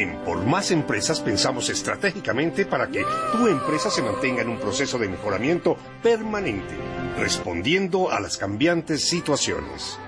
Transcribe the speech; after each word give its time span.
En 0.00 0.16
Por 0.24 0.38
Más 0.46 0.70
Empresas 0.70 1.20
pensamos 1.20 1.68
estratégicamente 1.68 2.64
para 2.64 2.86
que 2.86 3.04
tu 3.32 3.46
empresa 3.46 3.90
se 3.90 4.00
mantenga 4.00 4.40
en 4.40 4.48
un 4.48 4.58
proceso 4.58 4.96
de 4.96 5.10
mejoramiento 5.10 5.76
permanente, 6.02 6.74
respondiendo 7.18 8.10
a 8.10 8.18
las 8.18 8.38
cambiantes 8.38 9.06
situaciones. 9.06 9.98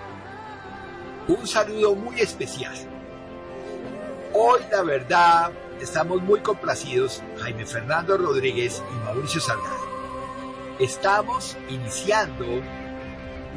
Un 1.28 1.46
saludo 1.46 1.94
muy 1.94 2.18
especial. 2.20 2.74
Hoy, 4.32 4.62
la 4.70 4.82
verdad, 4.82 5.52
estamos 5.78 6.22
muy 6.22 6.40
complacidos, 6.40 7.22
Jaime 7.42 7.66
Fernando 7.66 8.16
Rodríguez 8.16 8.82
y 8.90 9.04
Mauricio 9.04 9.42
Salgado. 9.42 9.86
Estamos 10.78 11.54
iniciando 11.68 12.46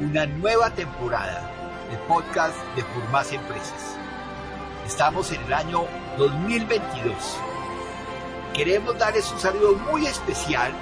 una 0.02 0.26
nueva 0.26 0.68
temporada 0.74 1.50
de 1.90 1.96
podcast 2.06 2.58
de 2.76 2.84
Por 2.84 3.08
Más 3.10 3.32
Empresas 3.32 3.96
Estamos 4.86 5.32
en 5.32 5.42
el 5.42 5.52
año 5.52 5.84
2022. 6.16 7.14
Queremos 8.54 8.98
darles 8.98 9.30
un 9.30 9.38
saludo 9.38 9.74
muy 9.74 10.06
especial 10.06 10.72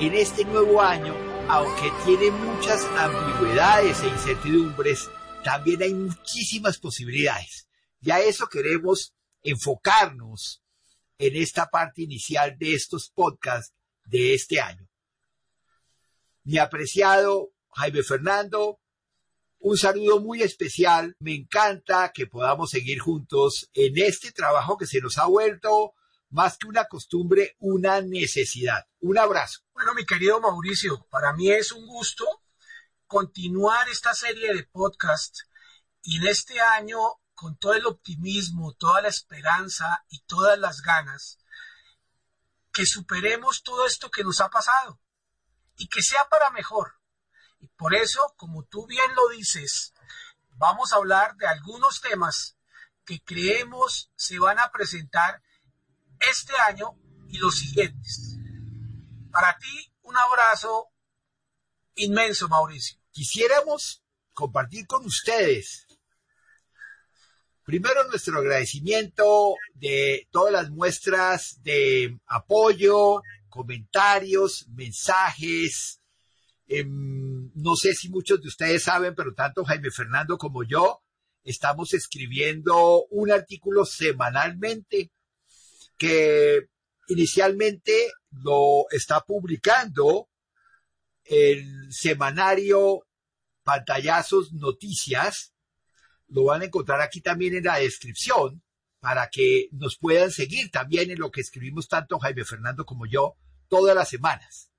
en 0.00 0.14
este 0.14 0.44
nuevo 0.44 0.82
año, 0.82 1.14
aunque 1.48 1.92
tiene 2.04 2.32
muchas 2.32 2.84
ambigüedades 2.96 4.02
e 4.02 4.08
incertidumbres, 4.08 5.08
también 5.44 5.82
hay 5.82 5.94
muchísimas 5.94 6.78
posibilidades. 6.78 7.68
Y 8.00 8.10
a 8.10 8.20
eso 8.20 8.48
queremos 8.48 9.14
enfocarnos 9.42 10.62
en 11.18 11.36
esta 11.36 11.66
parte 11.66 12.02
inicial 12.02 12.56
de 12.58 12.74
estos 12.74 13.10
podcasts 13.10 13.72
de 14.04 14.34
este 14.34 14.60
año. 14.60 14.88
Mi 16.42 16.58
apreciado 16.58 17.52
Jaime 17.70 18.02
Fernando, 18.02 18.80
un 19.62 19.78
saludo 19.78 20.20
muy 20.20 20.42
especial. 20.42 21.16
Me 21.20 21.34
encanta 21.34 22.12
que 22.12 22.26
podamos 22.26 22.70
seguir 22.70 22.98
juntos 22.98 23.70
en 23.74 23.96
este 23.96 24.32
trabajo 24.32 24.76
que 24.76 24.86
se 24.86 25.00
nos 25.00 25.18
ha 25.18 25.26
vuelto 25.26 25.94
más 26.30 26.58
que 26.58 26.66
una 26.66 26.86
costumbre, 26.86 27.56
una 27.60 28.00
necesidad. 28.00 28.86
Un 29.00 29.18
abrazo. 29.18 29.60
Bueno, 29.72 29.94
mi 29.94 30.04
querido 30.04 30.40
Mauricio, 30.40 31.06
para 31.10 31.32
mí 31.32 31.50
es 31.50 31.70
un 31.72 31.86
gusto 31.86 32.24
continuar 33.06 33.88
esta 33.88 34.14
serie 34.14 34.52
de 34.52 34.64
podcast 34.64 35.36
y 36.02 36.16
en 36.16 36.26
este 36.26 36.60
año 36.60 36.98
con 37.34 37.56
todo 37.56 37.74
el 37.74 37.86
optimismo, 37.86 38.74
toda 38.74 39.02
la 39.02 39.08
esperanza 39.08 40.04
y 40.08 40.20
todas 40.22 40.58
las 40.58 40.80
ganas, 40.80 41.38
que 42.72 42.86
superemos 42.86 43.62
todo 43.62 43.86
esto 43.86 44.10
que 44.10 44.24
nos 44.24 44.40
ha 44.40 44.48
pasado 44.48 45.00
y 45.76 45.88
que 45.88 46.02
sea 46.02 46.28
para 46.28 46.50
mejor 46.50 47.01
y 47.62 47.68
por 47.78 47.94
eso, 47.94 48.34
como 48.36 48.64
tú 48.64 48.86
bien 48.88 49.14
lo 49.14 49.28
dices, 49.28 49.94
vamos 50.56 50.92
a 50.92 50.96
hablar 50.96 51.36
de 51.36 51.46
algunos 51.46 52.00
temas 52.00 52.56
que 53.04 53.20
creemos 53.20 54.10
se 54.16 54.40
van 54.40 54.58
a 54.58 54.70
presentar 54.72 55.40
este 56.18 56.52
año 56.66 56.98
y 57.28 57.38
los 57.38 57.56
siguientes. 57.56 58.36
Para 59.30 59.56
ti, 59.58 59.92
un 60.02 60.16
abrazo 60.16 60.88
inmenso, 61.94 62.48
Mauricio. 62.48 62.98
Quisiéramos 63.12 64.02
compartir 64.34 64.86
con 64.86 65.06
ustedes 65.06 65.86
Primero 67.64 68.02
nuestro 68.08 68.40
agradecimiento 68.40 69.54
de 69.74 70.26
todas 70.32 70.52
las 70.52 70.70
muestras 70.70 71.62
de 71.62 72.18
apoyo, 72.26 73.22
comentarios, 73.48 74.66
mensajes, 74.70 76.02
Em, 76.74 77.21
no 77.62 77.76
sé 77.76 77.94
si 77.94 78.08
muchos 78.08 78.40
de 78.40 78.48
ustedes 78.48 78.82
saben, 78.82 79.14
pero 79.14 79.34
tanto 79.34 79.64
Jaime 79.64 79.90
Fernando 79.90 80.36
como 80.36 80.64
yo 80.64 81.02
estamos 81.44 81.94
escribiendo 81.94 83.04
un 83.10 83.30
artículo 83.30 83.84
semanalmente 83.84 85.12
que 85.96 86.66
inicialmente 87.08 88.10
lo 88.30 88.86
está 88.90 89.20
publicando 89.20 90.28
el 91.24 91.92
semanario 91.92 93.06
Pantallazos 93.62 94.52
Noticias. 94.52 95.54
Lo 96.28 96.44
van 96.44 96.62
a 96.62 96.64
encontrar 96.64 97.00
aquí 97.00 97.20
también 97.20 97.54
en 97.54 97.64
la 97.64 97.78
descripción 97.78 98.62
para 98.98 99.28
que 99.28 99.68
nos 99.72 99.98
puedan 99.98 100.30
seguir 100.30 100.70
también 100.70 101.10
en 101.10 101.18
lo 101.18 101.30
que 101.30 101.42
escribimos 101.42 101.86
tanto 101.88 102.18
Jaime 102.18 102.44
Fernando 102.44 102.84
como 102.84 103.06
yo 103.06 103.36
todas 103.68 103.94
las 103.94 104.08
semanas. 104.08 104.71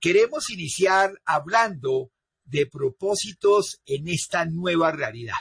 Queremos 0.00 0.50
iniciar 0.50 1.20
hablando 1.24 2.12
de 2.44 2.66
propósitos 2.66 3.80
en 3.84 4.08
esta 4.08 4.44
nueva 4.44 4.92
realidad. 4.92 5.34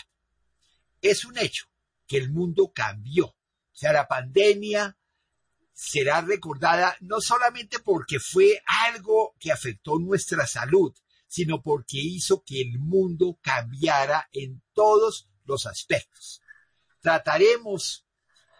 Es 1.01 1.25
un 1.25 1.37
hecho 1.37 1.65
que 2.07 2.17
el 2.17 2.31
mundo 2.31 2.71
cambió. 2.73 3.27
O 3.27 3.35
sea, 3.79 3.93
la 3.93 4.07
pandemia 4.07 4.97
será 5.73 6.21
recordada 6.21 6.97
no 7.01 7.21
solamente 7.21 7.79
porque 7.79 8.19
fue 8.19 8.61
algo 8.65 9.35
que 9.39 9.51
afectó 9.51 9.99
nuestra 9.99 10.47
salud, 10.47 10.91
sino 11.27 11.61
porque 11.61 11.97
hizo 11.97 12.43
que 12.43 12.61
el 12.61 12.79
mundo 12.79 13.37
cambiara 13.43 14.27
en 14.31 14.63
todos 14.73 15.29
los 15.45 15.67
aspectos. 15.67 16.41
Trataremos 16.99 18.07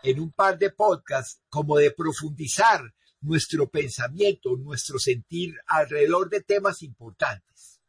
en 0.03 0.19
un 0.19 0.31
par 0.31 0.59
de 0.59 0.69
podcasts 0.69 1.41
como 1.49 1.77
de 1.77 1.89
profundizar 1.89 2.81
nuestro 3.21 3.69
pensamiento, 3.69 4.55
nuestro 4.57 4.99
sentir 4.99 5.55
alrededor 5.67 6.29
de 6.29 6.41
temas 6.41 6.83
importantes. 6.83 7.81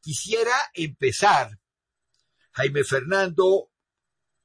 Quisiera 0.00 0.54
empezar, 0.74 1.58
Jaime 2.52 2.84
Fernando, 2.84 3.70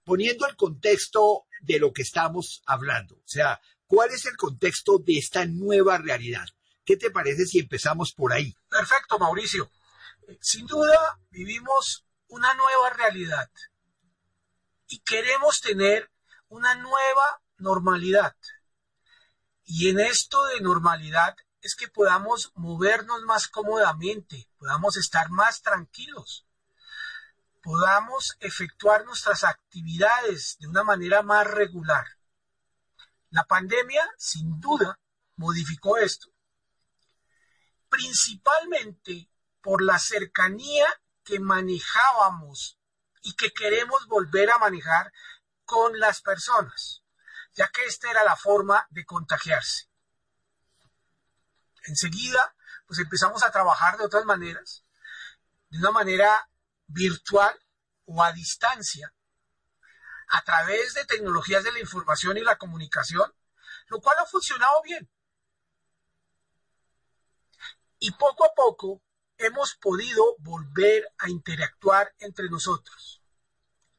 poniendo 0.04 0.48
el 0.48 0.56
contexto 0.56 1.46
de 1.62 1.80
lo 1.80 1.92
que 1.92 2.04
estamos 2.04 2.62
hablando. 2.66 3.16
O 3.16 3.28
sea, 3.28 3.60
¿cuál 3.88 4.12
es 4.12 4.26
el 4.26 4.38
contexto 4.38 5.00
de 5.00 5.18
esta 5.18 5.46
nueva 5.46 5.98
realidad? 5.98 6.48
¿Qué 6.86 6.96
te 6.96 7.12
parece 7.12 7.46
si 7.46 7.60
empezamos 7.60 8.14
por 8.14 8.32
ahí? 8.32 8.56
Perfecto, 8.70 9.20
Mauricio. 9.20 9.70
Sin 10.40 10.66
duda, 10.66 11.20
vivimos 11.30 12.06
una 12.28 12.54
nueva 12.54 12.90
realidad 12.92 13.50
y 14.88 15.00
queremos 15.00 15.62
tener 15.62 16.10
una 16.50 16.76
nueva 16.76 17.42
normalidad. 17.58 18.36
Y 19.70 19.90
en 19.90 20.00
esto 20.00 20.46
de 20.46 20.62
normalidad 20.62 21.36
es 21.62 21.76
que 21.76 21.90
podamos 21.90 22.54
movernos 22.56 23.22
más 23.24 23.50
cómodamente, 23.50 24.50
podamos 24.58 24.96
estar 24.96 25.30
más 25.30 25.62
tranquilos, 25.62 26.48
podamos 27.62 28.38
efectuar 28.40 29.04
nuestras 29.04 29.44
actividades 29.44 30.56
de 30.62 30.68
una 30.70 30.86
manera 30.86 31.22
más 31.22 31.46
regular. 31.48 32.06
La 33.30 33.44
pandemia, 33.44 34.10
sin 34.18 34.58
duda, 34.62 35.02
modificó 35.36 35.98
esto, 35.98 36.30
principalmente 37.90 39.30
por 39.62 39.84
la 39.84 40.00
cercanía 40.00 40.88
que 41.26 41.42
manejábamos 41.42 42.80
y 43.22 43.34
que 43.34 43.52
queremos 43.52 44.08
volver 44.08 44.50
a 44.50 44.60
manejar 44.60 45.12
con 45.66 46.00
las 46.00 46.22
personas 46.22 47.04
ya 47.58 47.68
que 47.70 47.84
esta 47.86 48.10
era 48.12 48.24
la 48.24 48.36
forma 48.36 48.88
de 48.92 49.04
contagiarse. 49.04 49.90
Enseguida, 51.88 52.56
pues 52.86 53.00
empezamos 53.00 53.44
a 53.44 53.52
trabajar 53.52 53.98
de 53.98 54.06
otras 54.06 54.26
maneras, 54.26 54.86
de 55.70 55.80
una 55.80 55.92
manera 55.92 56.50
virtual 56.86 57.60
o 58.06 58.24
a 58.24 58.32
distancia, 58.32 59.12
a 60.30 60.42
través 60.44 60.94
de 60.94 61.06
tecnologías 61.06 61.64
de 61.64 61.72
la 61.72 61.80
información 61.80 62.38
y 62.38 62.42
la 62.42 62.58
comunicación, 62.58 63.34
lo 63.88 64.02
cual 64.02 64.18
ha 64.20 64.26
funcionado 64.26 64.82
bien. 64.84 65.10
Y 67.98 68.12
poco 68.12 68.46
a 68.46 68.54
poco 68.54 69.02
hemos 69.38 69.74
podido 69.76 70.36
volver 70.40 71.12
a 71.18 71.30
interactuar 71.30 72.14
entre 72.20 72.50
nosotros. 72.50 73.24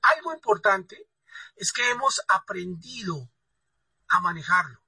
Algo 0.03 0.33
importante 0.33 1.09
es 1.57 1.73
que 1.73 1.91
hemos 1.91 2.23
aprendido 2.29 3.29
a 4.09 4.21
manejarlo. 4.21 4.83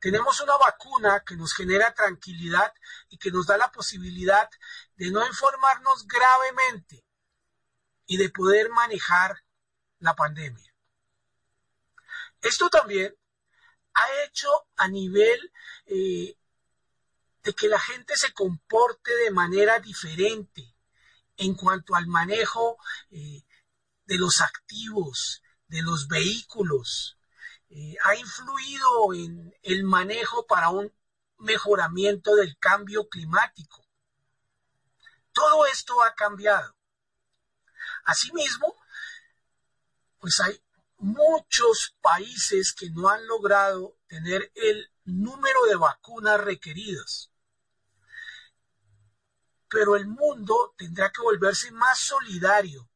Tenemos 0.00 0.40
una 0.40 0.56
vacuna 0.56 1.24
que 1.26 1.36
nos 1.36 1.52
genera 1.54 1.92
tranquilidad 1.92 2.72
y 3.08 3.18
que 3.18 3.32
nos 3.32 3.46
da 3.46 3.56
la 3.56 3.72
posibilidad 3.72 4.48
de 4.96 5.10
no 5.10 5.26
informarnos 5.26 6.06
gravemente 6.06 7.04
y 8.06 8.16
de 8.16 8.30
poder 8.30 8.70
manejar 8.70 9.42
la 9.98 10.14
pandemia. 10.14 10.72
Esto 12.40 12.70
también 12.70 13.14
ha 13.94 14.22
hecho 14.24 14.48
a 14.76 14.86
nivel 14.86 15.52
eh, 15.86 16.36
de 17.42 17.52
que 17.54 17.68
la 17.68 17.80
gente 17.80 18.16
se 18.16 18.32
comporte 18.32 19.14
de 19.16 19.32
manera 19.32 19.80
diferente 19.80 20.76
en 21.36 21.54
cuanto 21.54 21.96
al 21.96 22.06
manejo 22.06 22.78
eh, 23.10 23.42
de 24.04 24.18
los 24.18 24.40
activos, 24.40 25.42
de 25.66 25.82
los 25.82 26.06
vehículos, 26.06 27.17
eh, 27.70 27.96
ha 28.02 28.14
influido 28.16 29.14
en 29.14 29.54
el 29.62 29.84
manejo 29.84 30.46
para 30.46 30.70
un 30.70 30.92
mejoramiento 31.38 32.34
del 32.34 32.56
cambio 32.58 33.08
climático. 33.08 33.84
Todo 35.32 35.66
esto 35.66 36.02
ha 36.02 36.14
cambiado. 36.14 36.74
Asimismo, 38.04 38.74
pues 40.18 40.40
hay 40.40 40.60
muchos 40.98 41.96
países 42.00 42.72
que 42.72 42.90
no 42.90 43.08
han 43.08 43.26
logrado 43.26 43.96
tener 44.08 44.50
el 44.54 44.90
número 45.04 45.64
de 45.66 45.76
vacunas 45.76 46.40
requeridas. 46.40 47.30
Pero 49.68 49.96
el 49.96 50.06
mundo 50.06 50.74
tendrá 50.76 51.10
que 51.12 51.22
volverse 51.22 51.70
más 51.70 51.98
solidario 51.98 52.90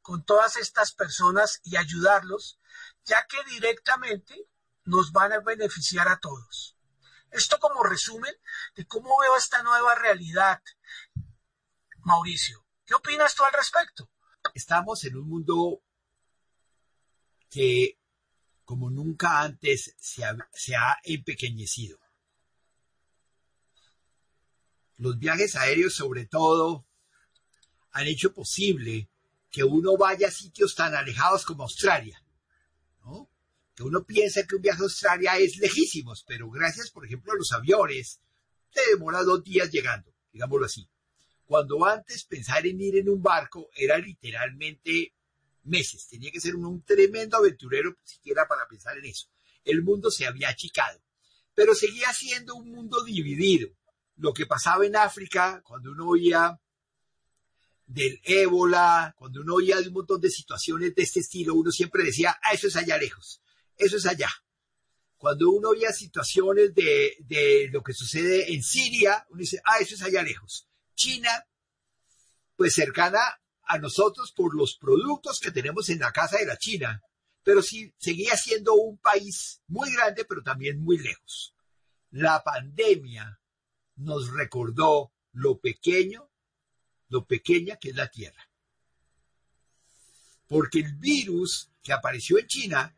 con 0.00 0.24
todas 0.24 0.56
estas 0.56 0.92
personas 0.92 1.60
y 1.62 1.76
ayudarlos, 1.76 2.58
ya 3.04 3.26
que 3.26 3.38
directamente 3.50 4.48
nos 4.84 5.12
van 5.12 5.32
a 5.32 5.40
beneficiar 5.40 6.08
a 6.08 6.18
todos. 6.18 6.76
Esto 7.30 7.58
como 7.58 7.82
resumen 7.82 8.34
de 8.76 8.86
cómo 8.86 9.18
veo 9.20 9.36
esta 9.36 9.62
nueva 9.62 9.94
realidad. 9.94 10.62
Mauricio, 11.98 12.64
¿qué 12.84 12.94
opinas 12.94 13.34
tú 13.34 13.44
al 13.44 13.52
respecto? 13.52 14.10
Estamos 14.54 15.04
en 15.04 15.16
un 15.16 15.28
mundo 15.28 15.82
que 17.50 17.98
como 18.64 18.90
nunca 18.90 19.42
antes 19.42 19.94
se 19.98 20.24
ha, 20.76 20.98
empequeñecido. 21.04 21.98
Los 24.96 25.18
viajes 25.18 25.56
aéreos 25.56 25.94
sobre 25.94 26.26
todo 26.26 26.86
han 27.90 28.06
hecho 28.06 28.32
posible 28.32 29.10
que 29.50 29.64
uno 29.64 29.96
vaya 29.96 30.28
a 30.28 30.32
sitios 30.32 30.74
tan 30.74 30.94
alejados 30.94 31.44
como 31.44 31.64
Australia, 31.64 32.23
uno 33.82 34.04
piensa 34.04 34.46
que 34.46 34.56
un 34.56 34.62
viaje 34.62 34.80
a 34.80 34.84
Australia 34.84 35.38
es 35.38 35.56
lejísimos, 35.56 36.24
pero 36.26 36.48
gracias, 36.50 36.90
por 36.90 37.04
ejemplo, 37.04 37.32
a 37.32 37.36
los 37.36 37.52
aviones, 37.52 38.20
te 38.72 38.80
demora 38.90 39.22
dos 39.22 39.42
días 39.42 39.70
llegando, 39.70 40.14
digámoslo 40.32 40.66
así. 40.66 40.88
Cuando 41.44 41.84
antes 41.84 42.24
pensar 42.24 42.66
en 42.66 42.80
ir 42.80 42.96
en 42.96 43.08
un 43.08 43.22
barco 43.22 43.68
era 43.74 43.98
literalmente 43.98 45.12
meses. 45.64 46.06
Tenía 46.08 46.30
que 46.30 46.40
ser 46.40 46.54
un, 46.54 46.82
tremendo 46.82 47.36
aventurero 47.36 47.96
siquiera 48.04 48.46
para 48.46 48.66
pensar 48.68 48.96
en 48.98 49.06
eso. 49.06 49.28
El 49.64 49.82
mundo 49.82 50.10
se 50.10 50.26
había 50.26 50.48
achicado, 50.48 51.00
pero 51.54 51.74
seguía 51.74 52.12
siendo 52.12 52.54
un 52.54 52.70
mundo 52.70 53.02
dividido. 53.02 53.68
Lo 54.16 54.32
que 54.32 54.46
pasaba 54.46 54.86
en 54.86 54.96
África, 54.96 55.62
cuando 55.64 55.90
uno 55.90 56.08
oía 56.08 56.60
del 57.86 58.20
ébola, 58.24 59.14
cuando 59.18 59.40
uno 59.40 59.54
oía 59.54 59.80
de 59.80 59.88
un 59.88 59.94
montón 59.94 60.20
de 60.20 60.30
situaciones 60.30 60.94
de 60.94 61.02
este 61.02 61.20
estilo, 61.20 61.54
uno 61.54 61.70
siempre 61.70 62.04
decía, 62.04 62.38
ah, 62.42 62.54
eso 62.54 62.68
es 62.68 62.76
allá 62.76 62.96
lejos, 62.96 63.42
eso 63.76 63.96
es 63.96 64.06
allá. 64.06 64.30
Cuando 65.16 65.50
uno 65.50 65.70
oía 65.70 65.92
situaciones 65.92 66.74
de, 66.74 67.16
de 67.20 67.68
lo 67.72 67.82
que 67.82 67.94
sucede 67.94 68.52
en 68.52 68.62
Siria, 68.62 69.26
uno 69.30 69.40
dice, 69.40 69.60
ah, 69.64 69.78
eso 69.80 69.94
es 69.94 70.02
allá 70.02 70.22
lejos. 70.22 70.68
China, 70.94 71.30
pues 72.56 72.74
cercana 72.74 73.20
a 73.62 73.78
nosotros 73.78 74.32
por 74.32 74.54
los 74.56 74.76
productos 74.76 75.40
que 75.40 75.50
tenemos 75.50 75.88
en 75.88 76.00
la 76.00 76.12
casa 76.12 76.38
de 76.38 76.46
la 76.46 76.58
China, 76.58 77.02
pero 77.42 77.62
sí 77.62 77.94
seguía 77.98 78.36
siendo 78.36 78.74
un 78.74 78.98
país 78.98 79.62
muy 79.66 79.92
grande, 79.92 80.24
pero 80.24 80.42
también 80.42 80.80
muy 80.80 80.98
lejos. 80.98 81.54
La 82.10 82.42
pandemia 82.42 83.40
nos 83.96 84.32
recordó 84.32 85.12
lo 85.32 85.58
pequeño, 85.58 86.30
lo 87.08 87.26
pequeña 87.26 87.76
que 87.76 87.90
es 87.90 87.96
la 87.96 88.08
Tierra. 88.08 88.48
Porque 90.46 90.80
el 90.80 90.94
virus 90.94 91.70
que 91.82 91.92
apareció 91.92 92.38
en 92.38 92.46
China, 92.46 92.96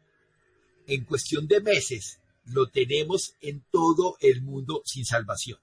en 0.86 1.04
cuestión 1.04 1.46
de 1.46 1.60
meses, 1.60 2.20
lo 2.44 2.68
tenemos 2.68 3.34
en 3.40 3.64
todo 3.70 4.16
el 4.20 4.42
mundo 4.42 4.82
sin 4.84 5.04
salvación. 5.04 5.58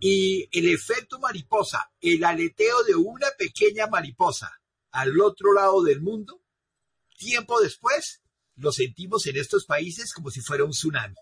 Y 0.00 0.48
el 0.52 0.68
efecto 0.68 1.18
mariposa, 1.18 1.92
el 2.00 2.24
aleteo 2.24 2.82
de 2.84 2.94
una 2.94 3.28
pequeña 3.38 3.86
mariposa 3.86 4.50
al 4.90 5.20
otro 5.20 5.52
lado 5.52 5.82
del 5.82 6.00
mundo, 6.00 6.42
tiempo 7.16 7.60
después 7.60 8.22
lo 8.56 8.72
sentimos 8.72 9.26
en 9.26 9.36
estos 9.36 9.64
países 9.64 10.12
como 10.12 10.30
si 10.30 10.40
fuera 10.40 10.64
un 10.64 10.72
tsunami. 10.72 11.14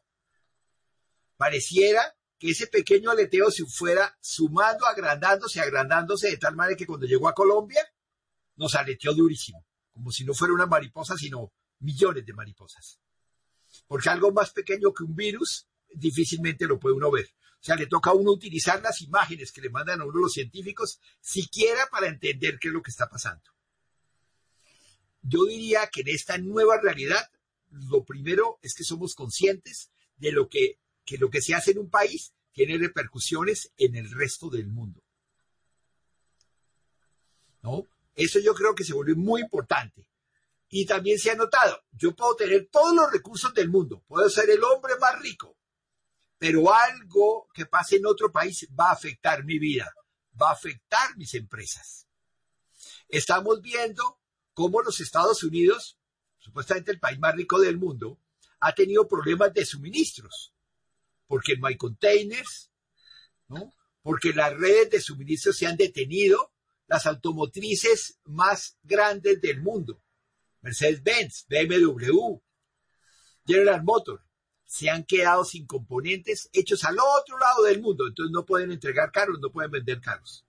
Pareciera 1.37 2.17
que 2.39 2.51
ese 2.51 2.67
pequeño 2.67 3.11
aleteo 3.11 3.51
se 3.51 3.67
fuera 3.67 4.17
sumando, 4.21 4.87
agrandándose, 4.87 5.61
agrandándose 5.61 6.31
de 6.31 6.39
tal 6.39 6.57
manera 6.57 6.77
que 6.77 6.87
cuando 6.87 7.07
llegó 7.07 7.29
a 7.29 7.35
Colombia 7.35 7.87
nos 8.57 8.75
aleteó 8.75 9.15
durísimo, 9.15 9.65
como 9.93 10.11
si 10.11 10.25
no 10.25 10.35
fuera 10.35 10.55
una 10.55 10.67
mariposa, 10.67 11.17
sino 11.17 11.53
millones 11.81 12.25
de 12.25 12.33
mariposas. 12.33 13.01
Porque 13.87 14.09
algo 14.09 14.33
más 14.33 14.51
pequeño 14.51 14.93
que 14.93 15.05
un 15.05 15.15
virus 15.15 15.67
difícilmente 15.93 16.67
lo 16.67 16.79
puede 16.79 16.97
uno 16.97 17.11
ver. 17.11 17.29
O 17.61 17.63
sea, 17.63 17.77
le 17.77 17.87
toca 17.87 18.11
a 18.11 18.15
uno 18.15 18.33
utilizar 18.33 18.81
las 18.81 19.03
imágenes 19.03 19.53
que 19.53 19.61
le 19.61 19.69
mandan 19.69 20.01
a 20.01 20.05
uno 20.05 20.21
los 20.21 20.33
científicos, 20.33 20.99
siquiera 21.21 21.87
para 21.91 22.09
entender 22.09 22.59
qué 22.59 22.69
es 22.69 22.75
lo 22.75 22.83
que 22.83 22.91
está 22.91 23.09
pasando. 23.09 23.51
Yo 25.23 25.45
diría 25.45 25.89
que 25.93 26.01
en 26.01 26.09
esta 26.09 26.39
nueva 26.39 26.81
realidad, 26.81 27.31
lo 27.71 28.05
primero 28.05 28.59
es 28.63 28.75
que 28.75 28.85
somos 28.85 29.15
conscientes 29.15 29.91
de 30.17 30.33
lo 30.33 30.49
que, 30.49 30.79
que 31.05 31.19
lo 31.19 31.29
que 31.29 31.43
se 31.43 31.55
hace 31.55 31.73
en 31.73 31.81
un 31.81 31.91
país 31.91 32.33
tiene 32.53 32.79
repercusiones 32.79 33.73
en 33.77 33.95
el 33.95 34.11
resto 34.11 34.49
del 34.49 34.69
mundo. 34.69 35.03
¿No? 37.63 37.87
Eso 38.15 38.39
yo 38.39 38.55
creo 38.55 38.75
que 38.75 38.85
se 38.85 38.95
vuelve 38.95 39.15
muy 39.15 39.43
importante. 39.43 40.07
Y 40.73 40.87
también 40.87 41.19
se 41.19 41.33
ha 41.33 41.35
notado, 41.35 41.83
yo 41.91 42.15
puedo 42.15 42.37
tener 42.37 42.69
todos 42.71 42.95
los 42.95 43.11
recursos 43.11 43.53
del 43.53 43.69
mundo, 43.69 44.05
puedo 44.07 44.31
ser 44.31 44.49
el 44.51 44.63
hombre 44.63 44.95
más 45.01 45.21
rico, 45.21 45.59
pero 46.39 46.73
algo 46.73 47.49
que 47.53 47.67
pase 47.67 47.97
en 47.97 48.07
otro 48.07 48.31
país 48.31 48.69
va 48.79 48.91
a 48.91 48.93
afectar 48.93 49.45
mi 49.45 49.59
vida, 49.59 49.93
va 50.41 50.51
a 50.51 50.53
afectar 50.53 51.17
mis 51.17 51.35
empresas. 51.35 52.07
Estamos 53.09 53.61
viendo 53.61 54.21
cómo 54.55 54.81
los 54.81 55.01
Estados 55.01 55.43
Unidos, 55.43 55.99
supuestamente 56.39 56.93
el 56.93 57.01
país 57.01 57.19
más 57.19 57.35
rico 57.35 57.59
del 57.59 57.77
mundo, 57.77 58.21
ha 58.61 58.73
tenido 58.73 59.09
problemas 59.09 59.53
de 59.53 59.65
suministros, 59.65 60.55
porque 61.27 61.57
no 61.57 61.67
hay 61.67 61.77
containers, 61.77 62.71
¿no? 63.49 63.75
porque 64.03 64.33
las 64.33 64.57
redes 64.57 64.91
de 64.91 65.01
suministros 65.01 65.57
se 65.57 65.67
han 65.67 65.77
detenido, 65.77 66.53
las 66.87 67.07
automotrices 67.07 68.21
más 68.25 68.79
grandes 68.85 69.41
del 69.41 69.61
mundo, 69.61 70.01
Mercedes-Benz, 70.63 71.47
BMW, 71.49 72.41
General 73.47 73.83
Motors, 73.83 74.23
se 74.65 74.89
han 74.89 75.05
quedado 75.05 75.45
sin 75.45 75.67
componentes 75.67 76.49
hechos 76.53 76.85
al 76.85 76.97
otro 76.99 77.39
lado 77.39 77.65
del 77.65 77.81
mundo, 77.81 78.07
entonces 78.07 78.31
no 78.33 78.47
pueden 78.47 78.71
entregar 78.71 79.11
carros, 79.11 79.39
no 79.41 79.51
pueden 79.51 79.73
vender 79.73 80.01
carros. 80.01 80.47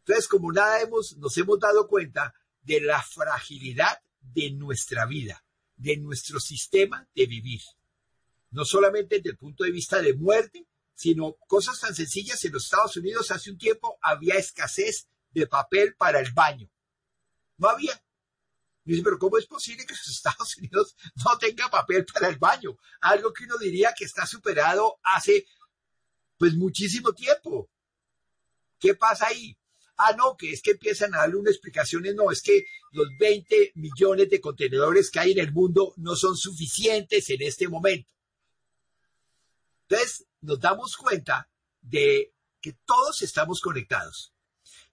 Entonces, 0.00 0.28
como 0.28 0.52
nada 0.52 0.80
hemos, 0.80 1.16
nos 1.16 1.36
hemos 1.38 1.58
dado 1.58 1.88
cuenta 1.88 2.34
de 2.62 2.80
la 2.80 3.02
fragilidad 3.02 3.98
de 4.20 4.50
nuestra 4.50 5.06
vida, 5.06 5.44
de 5.76 5.96
nuestro 5.96 6.40
sistema 6.40 7.08
de 7.14 7.26
vivir. 7.26 7.62
No 8.50 8.64
solamente 8.64 9.16
desde 9.16 9.30
el 9.30 9.38
punto 9.38 9.64
de 9.64 9.70
vista 9.70 10.02
de 10.02 10.14
muerte, 10.14 10.66
sino 10.94 11.36
cosas 11.46 11.80
tan 11.80 11.94
sencillas. 11.94 12.44
En 12.44 12.52
los 12.52 12.64
Estados 12.64 12.96
Unidos 12.96 13.30
hace 13.30 13.50
un 13.50 13.58
tiempo 13.58 13.98
había 14.02 14.34
escasez 14.34 15.08
de 15.30 15.46
papel 15.46 15.94
para 15.96 16.20
el 16.20 16.32
baño. 16.32 16.70
No 17.56 17.68
había 17.68 18.02
dice, 18.92 19.02
pero 19.04 19.18
¿cómo 19.18 19.38
es 19.38 19.46
posible 19.46 19.84
que 19.84 19.94
los 19.94 20.08
Estados 20.08 20.56
Unidos 20.56 20.96
no 21.24 21.38
tenga 21.38 21.70
papel 21.70 22.04
para 22.06 22.28
el 22.28 22.38
baño? 22.38 22.76
Algo 23.00 23.32
que 23.32 23.44
uno 23.44 23.58
diría 23.58 23.94
que 23.96 24.04
está 24.04 24.26
superado 24.26 24.98
hace 25.02 25.46
pues 26.38 26.54
muchísimo 26.54 27.12
tiempo. 27.12 27.70
¿Qué 28.78 28.94
pasa 28.94 29.26
ahí? 29.26 29.56
Ah, 29.96 30.14
no, 30.16 30.36
que 30.36 30.52
es 30.52 30.62
que 30.62 30.72
empiezan 30.72 31.12
a 31.14 31.18
darle 31.18 31.36
una 31.36 31.50
explicación, 31.50 32.04
no, 32.14 32.30
es 32.30 32.40
que 32.40 32.64
los 32.92 33.08
20 33.18 33.72
millones 33.74 34.30
de 34.30 34.40
contenedores 34.40 35.10
que 35.10 35.18
hay 35.18 35.32
en 35.32 35.40
el 35.40 35.52
mundo 35.52 35.92
no 35.96 36.14
son 36.14 36.36
suficientes 36.36 37.28
en 37.30 37.42
este 37.42 37.68
momento. 37.68 38.14
Entonces, 39.88 40.26
nos 40.40 40.60
damos 40.60 40.96
cuenta 40.96 41.50
de 41.80 42.32
que 42.60 42.74
todos 42.84 43.22
estamos 43.22 43.60
conectados. 43.60 44.32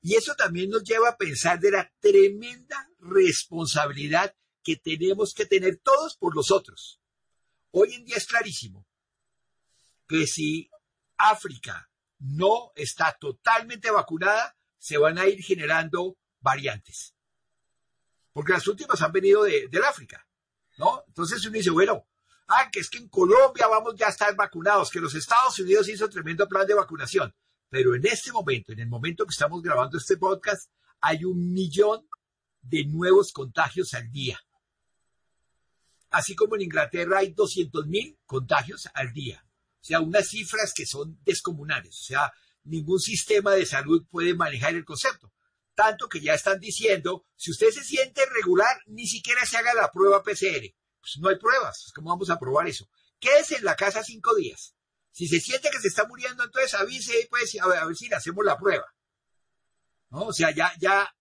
Y 0.02 0.16
eso 0.16 0.36
también 0.36 0.70
nos 0.70 0.84
lleva 0.84 1.10
a 1.10 1.18
pensar 1.18 1.60
de 1.60 1.72
la 1.72 1.92
tremenda 2.00 2.90
responsabilidad 3.06 4.36
que 4.64 4.76
tenemos 4.76 5.34
que 5.34 5.46
tener 5.46 5.78
todos 5.78 6.18
por 6.18 6.36
los 6.36 6.52
otros. 6.52 7.00
Hoy 7.72 7.94
en 7.94 8.06
día 8.06 8.18
es 8.18 8.26
clarísimo 8.26 8.86
que 10.08 10.28
si 10.28 10.70
África 11.18 11.90
no 12.20 12.72
está 12.76 13.16
totalmente 13.20 13.92
vacunada, 13.92 14.56
se 14.78 14.98
van 14.98 15.18
a 15.18 15.28
ir 15.28 15.42
generando 15.44 16.18
variantes. 16.40 17.16
Porque 18.34 18.54
las 18.54 18.68
últimas 18.68 19.02
han 19.02 19.12
venido 19.12 19.44
de, 19.44 19.68
del 19.68 19.84
África, 19.84 20.28
¿no? 20.78 21.04
Entonces 21.08 21.46
uno 21.46 21.54
dice, 21.54 21.70
bueno, 21.70 22.08
ah, 22.48 22.70
que 22.72 22.80
es 22.80 22.90
que 22.90 22.98
en 22.98 23.10
Colombia 23.10 23.68
vamos 23.68 23.96
ya 23.96 24.08
a 24.08 24.12
estar 24.12 24.36
vacunados, 24.36 24.90
que 24.90 25.00
los 25.00 25.16
Estados 25.16 25.58
Unidos 25.60 25.88
hizo 25.90 26.10
tremendo 26.10 26.48
plan 26.48 26.68
de 26.68 26.74
vacunación. 26.74 27.34
Pero 27.70 27.96
en 27.96 28.06
este 28.06 28.32
momento, 28.32 28.72
en 28.72 28.80
el 28.80 28.88
momento 28.88 29.26
que 29.26 29.32
estamos 29.32 29.62
grabando 29.62 29.98
este 29.98 30.18
podcast, 30.18 30.70
hay 31.02 31.26
un 31.26 31.52
millón 31.54 32.08
de 32.66 32.86
nuevos 32.86 33.32
contagios 33.32 33.94
al 33.94 34.12
día. 34.12 34.40
Así 36.10 36.36
como 36.36 36.56
en 36.56 36.64
Inglaterra 36.64 37.20
hay 37.20 37.34
200 37.34 37.88
mil 37.88 38.18
contagios 38.26 38.88
al 38.94 39.12
día. 39.14 39.46
O 39.82 39.84
sea, 39.84 40.00
unas 40.00 40.28
cifras 40.28 40.74
que 40.74 40.86
son 40.86 41.20
descomunales. 41.24 42.00
O 42.02 42.04
sea, 42.04 42.32
ningún 42.64 43.00
sistema 43.00 43.52
de 43.52 43.66
salud 43.66 44.06
puede 44.10 44.34
manejar 44.34 44.76
el 44.76 44.86
concepto. 44.86 45.32
Tanto 45.76 46.08
que 46.08 46.22
ya 46.22 46.34
están 46.34 46.60
diciendo, 46.60 47.26
si 47.36 47.52
usted 47.52 47.70
se 47.70 47.84
siente 47.84 48.26
regular, 48.34 48.78
ni 48.88 49.08
siquiera 49.08 49.46
se 49.46 49.58
haga 49.58 49.74
la 49.74 49.92
prueba 49.92 50.24
PCR. 50.24 50.74
Pues 51.02 51.18
no 51.20 51.30
hay 51.30 51.38
pruebas. 51.38 51.92
¿Cómo 51.94 52.10
vamos 52.10 52.30
a 52.30 52.40
probar 52.40 52.68
eso? 52.68 52.90
Quédese 53.20 53.58
en 53.58 53.66
la 53.66 53.76
casa 53.76 54.04
cinco 54.04 54.34
días. 54.36 54.74
Si 55.12 55.28
se 55.28 55.40
siente 55.40 55.70
que 55.70 55.80
se 55.80 55.90
está 55.90 56.08
muriendo, 56.08 56.44
entonces 56.44 56.74
avise, 56.74 57.28
pues, 57.30 57.56
a 57.62 57.68
ver, 57.68 57.78
a 57.78 57.86
ver 57.86 57.96
si 57.96 58.08
le 58.08 58.16
hacemos 58.16 58.44
la 58.44 58.58
prueba. 58.58 58.86
¿No? 60.10 60.28
O 60.28 60.34
sea, 60.34 60.52
ya, 60.52 60.74
ya, 60.80 61.15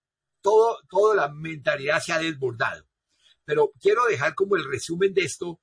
todo, 0.45 0.79
toda 0.91 1.17
la 1.17 1.29
mentalidad 1.33 2.01
se 2.01 2.13
ha 2.13 2.19
desbordado. 2.19 2.87
Pero 3.47 3.73
quiero 3.81 4.05
dejar 4.05 4.35
como 4.35 4.57
el 4.57 4.65
resumen 4.65 5.15
de 5.15 5.23
esto. 5.23 5.59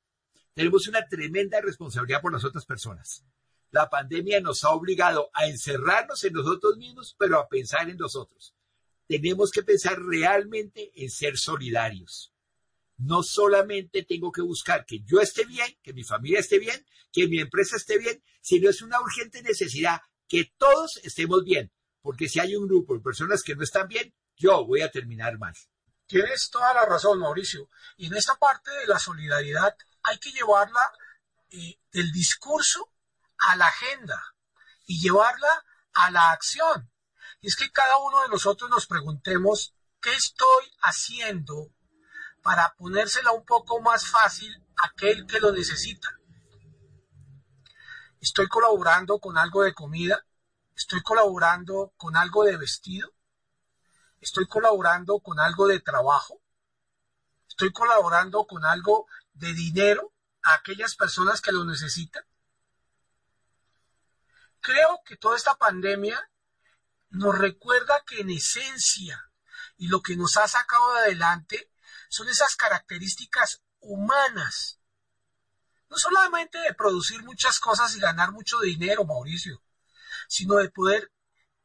Tenemos 0.55 0.87
una 0.87 1.07
tremenda 1.07 1.61
responsabilidad 1.61 2.19
por 2.19 2.33
las 2.33 2.43
otras 2.43 2.65
personas. 2.65 3.23
La 3.69 3.89
pandemia 3.89 4.41
nos 4.41 4.63
ha 4.63 4.71
obligado 4.71 5.29
a 5.33 5.45
encerrarnos 5.45 6.23
en 6.23 6.33
nosotros 6.33 6.77
mismos, 6.77 7.15
pero 7.17 7.39
a 7.39 7.47
pensar 7.47 7.89
en 7.89 7.97
nosotros. 7.97 8.55
Tenemos 9.07 9.51
que 9.51 9.61
pensar 9.61 10.01
realmente 10.01 10.91
en 10.95 11.11
ser 11.11 11.37
solidarios. 11.37 12.33
No 12.97 13.21
solamente 13.21 14.03
tengo 14.03 14.31
que 14.31 14.41
buscar 14.41 14.85
que 14.85 15.01
yo 15.03 15.21
esté 15.21 15.45
bien, 15.45 15.77
que 15.83 15.93
mi 15.93 16.03
familia 16.03 16.39
esté 16.39 16.57
bien, 16.57 16.85
que 17.11 17.27
mi 17.27 17.39
empresa 17.39 17.77
esté 17.77 17.99
bien, 17.99 18.21
sino 18.41 18.69
es 18.69 18.81
una 18.81 18.99
urgente 18.99 19.43
necesidad 19.43 20.01
que 20.27 20.51
todos 20.57 20.99
estemos 21.03 21.43
bien. 21.43 21.71
Porque 22.01 22.27
si 22.27 22.39
hay 22.39 22.55
un 22.55 22.67
grupo 22.67 22.95
de 22.95 23.01
personas 23.01 23.43
que 23.43 23.55
no 23.55 23.63
están 23.63 23.87
bien, 23.87 24.13
yo 24.41 24.65
voy 24.65 24.81
a 24.81 24.91
terminar 24.91 25.37
mal. 25.37 25.53
Tienes 26.07 26.49
toda 26.49 26.73
la 26.73 26.85
razón, 26.85 27.19
Mauricio. 27.19 27.69
Y 27.95 28.07
en 28.07 28.15
esta 28.15 28.35
parte 28.35 28.71
de 28.71 28.87
la 28.87 28.99
solidaridad 28.99 29.75
hay 30.03 30.17
que 30.17 30.31
llevarla 30.31 30.91
eh, 31.51 31.79
del 31.91 32.11
discurso 32.11 32.91
a 33.37 33.55
la 33.55 33.67
agenda 33.67 34.21
y 34.85 34.99
llevarla 34.99 35.65
a 35.93 36.11
la 36.11 36.31
acción. 36.31 36.91
Y 37.39 37.47
es 37.47 37.55
que 37.55 37.71
cada 37.71 37.97
uno 37.97 38.23
de 38.23 38.29
nosotros 38.29 38.69
nos 38.69 38.87
preguntemos, 38.87 39.73
¿qué 40.01 40.13
estoy 40.13 40.65
haciendo 40.81 41.73
para 42.41 42.73
ponérsela 42.75 43.31
un 43.31 43.45
poco 43.45 43.79
más 43.81 44.07
fácil 44.07 44.53
a 44.77 44.87
aquel 44.87 45.25
que 45.27 45.39
lo 45.39 45.51
necesita? 45.51 46.09
¿Estoy 48.19 48.47
colaborando 48.47 49.19
con 49.19 49.37
algo 49.37 49.63
de 49.63 49.73
comida? 49.73 50.25
¿Estoy 50.75 51.01
colaborando 51.01 51.93
con 51.97 52.15
algo 52.15 52.43
de 52.43 52.57
vestido? 52.57 53.11
Estoy 54.21 54.47
colaborando 54.47 55.19
con 55.19 55.39
algo 55.39 55.67
de 55.67 55.79
trabajo, 55.79 56.41
estoy 57.49 57.73
colaborando 57.73 58.45
con 58.45 58.63
algo 58.65 59.07
de 59.33 59.53
dinero 59.53 60.13
a 60.43 60.53
aquellas 60.53 60.95
personas 60.95 61.41
que 61.41 61.51
lo 61.51 61.65
necesitan. 61.65 62.23
Creo 64.61 65.01
que 65.05 65.17
toda 65.17 65.35
esta 65.35 65.55
pandemia 65.55 66.19
nos 67.09 67.37
recuerda 67.37 68.03
que 68.05 68.21
en 68.21 68.29
esencia 68.29 69.31
y 69.77 69.87
lo 69.87 70.01
que 70.01 70.15
nos 70.15 70.37
ha 70.37 70.47
sacado 70.47 70.93
adelante 70.93 71.71
son 72.09 72.29
esas 72.29 72.55
características 72.55 73.63
humanas. 73.79 74.79
No 75.89 75.97
solamente 75.97 76.59
de 76.59 76.73
producir 76.75 77.23
muchas 77.23 77.59
cosas 77.59 77.95
y 77.95 77.99
ganar 77.99 78.31
mucho 78.31 78.59
dinero, 78.59 79.03
Mauricio, 79.03 79.61
sino 80.27 80.55
de 80.55 80.69
poder 80.69 81.11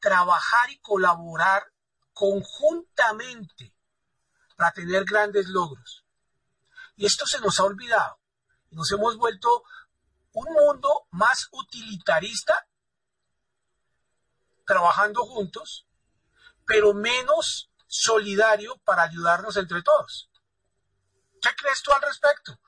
trabajar 0.00 0.70
y 0.70 0.78
colaborar 0.78 1.70
conjuntamente 2.16 3.75
para 4.56 4.73
tener 4.73 5.04
grandes 5.04 5.49
logros. 5.49 6.02
Y 6.96 7.04
esto 7.04 7.26
se 7.26 7.40
nos 7.40 7.61
ha 7.61 7.64
olvidado. 7.64 8.18
Nos 8.70 8.90
hemos 8.90 9.18
vuelto 9.18 9.64
un 10.32 10.50
mundo 10.54 11.06
más 11.11 11.46
utilitarista, 11.52 12.66
trabajando 14.64 15.26
juntos, 15.26 15.87
pero 16.64 16.94
menos 16.94 17.70
solidario 17.87 18.78
para 18.78 19.02
ayudarnos 19.02 19.58
entre 19.58 19.82
todos. 19.82 20.30
¿Qué 21.42 21.50
crees 21.54 21.82
tú 21.82 21.92
al 21.92 22.00
respecto? 22.00 22.58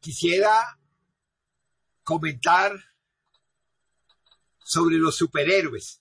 Quisiera 0.00 0.78
comentar 2.02 2.72
sobre 4.64 4.96
los 4.96 5.16
superhéroes 5.16 6.00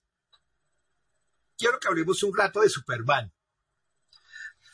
quiero 1.57 1.79
que 1.79 1.87
hablemos 1.87 2.23
un 2.23 2.35
rato 2.35 2.61
de 2.61 2.69
Superman. 2.69 3.33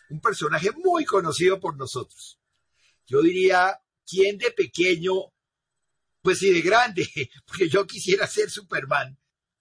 Un 0.10 0.20
personaje 0.20 0.72
muy 0.72 1.06
conocido 1.06 1.60
por 1.60 1.78
nosotros. 1.78 2.40
Yo 3.06 3.22
diría, 3.22 3.80
¿quién 4.06 4.38
de 4.38 4.52
pequeño? 4.52 5.14
Pues 6.22 6.40
sí, 6.40 6.54
de 6.54 6.62
grande, 6.62 7.08
porque 7.46 7.70
yo 7.70 7.86
quisiera 7.88 8.28
ser 8.28 8.50
Superman. 8.50 9.18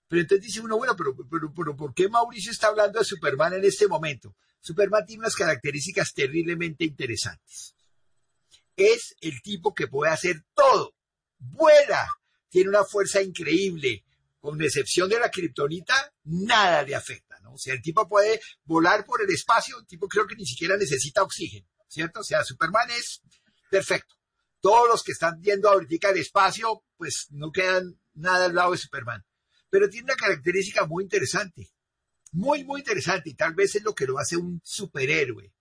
Pero 0.09 0.23
entonces 0.23 0.47
dice 0.47 0.61
uno, 0.61 0.77
bueno, 0.77 0.95
pero, 0.95 1.17
pero, 1.31 1.53
pero 1.55 1.77
¿por 1.77 1.95
qué 1.95 2.09
Mauricio 2.09 2.53
está 2.53 2.69
hablando 2.69 2.99
de 2.99 3.05
Superman 3.05 3.55
en 3.55 3.65
este 3.65 3.89
momento? 3.89 4.37
Superman 4.61 5.07
tiene 5.07 5.21
unas 5.21 5.35
características 5.35 6.13
terriblemente 6.13 6.85
interesantes. 6.85 7.75
Es 8.77 9.17
el 9.21 9.43
tipo 9.43 9.75
que 9.75 9.89
puede 9.89 10.13
hacer 10.13 10.45
todo. 10.55 10.95
Vuela. 11.39 12.07
Tiene 12.49 12.69
una 12.69 12.85
fuerza 12.85 13.23
increíble 13.23 14.05
con 14.43 14.61
excepción 14.61 15.09
de 15.09 15.21
la 15.21 15.31
kriptonita, 15.31 16.13
nada 16.25 16.83
le 16.83 16.97
afecta, 16.97 17.39
¿no? 17.43 17.53
O 17.53 17.59
sea, 17.59 17.75
el 17.75 17.81
tipo 17.81 18.09
puede 18.09 18.41
volar 18.65 19.05
por 19.07 19.23
el 19.23 19.31
espacio, 19.31 19.79
el 19.79 19.87
tipo 19.87 20.09
creo 20.09 20.27
que 20.27 20.35
ni 20.35 20.45
siquiera 20.45 20.77
necesita 20.77 21.23
oxígeno, 21.23 21.69
¿cierto? 21.87 22.21
O 22.21 22.25
sea, 22.25 22.43
Superman 22.43 22.91
es 22.91 23.23
perfecto. 23.71 24.17
Todos 24.61 24.89
los 24.89 25.05
que 25.05 25.13
están 25.13 25.41
yendo 25.41 25.71
ahorita 25.71 26.09
al 26.09 26.17
espacio, 26.17 26.85
pues 26.97 27.29
no 27.31 27.53
quedan 27.53 28.01
nada 28.15 28.47
al 28.47 28.55
lado 28.57 28.73
de 28.73 28.79
Superman. 28.79 29.25
Pero 29.71 29.89
tiene 29.89 30.07
una 30.07 30.17
característica 30.17 30.87
muy 30.87 31.05
interesante, 31.05 31.71
muy, 32.33 32.65
muy 32.65 32.81
interesante, 32.81 33.31
y 33.31 33.35
tal 33.35 33.55
vez 33.55 33.77
es 33.77 33.85
lo 33.85 33.95
que 33.95 34.07
lo 34.07 34.19
hace 34.19 34.37
un 34.37 34.61
superhéroe. 34.65 35.55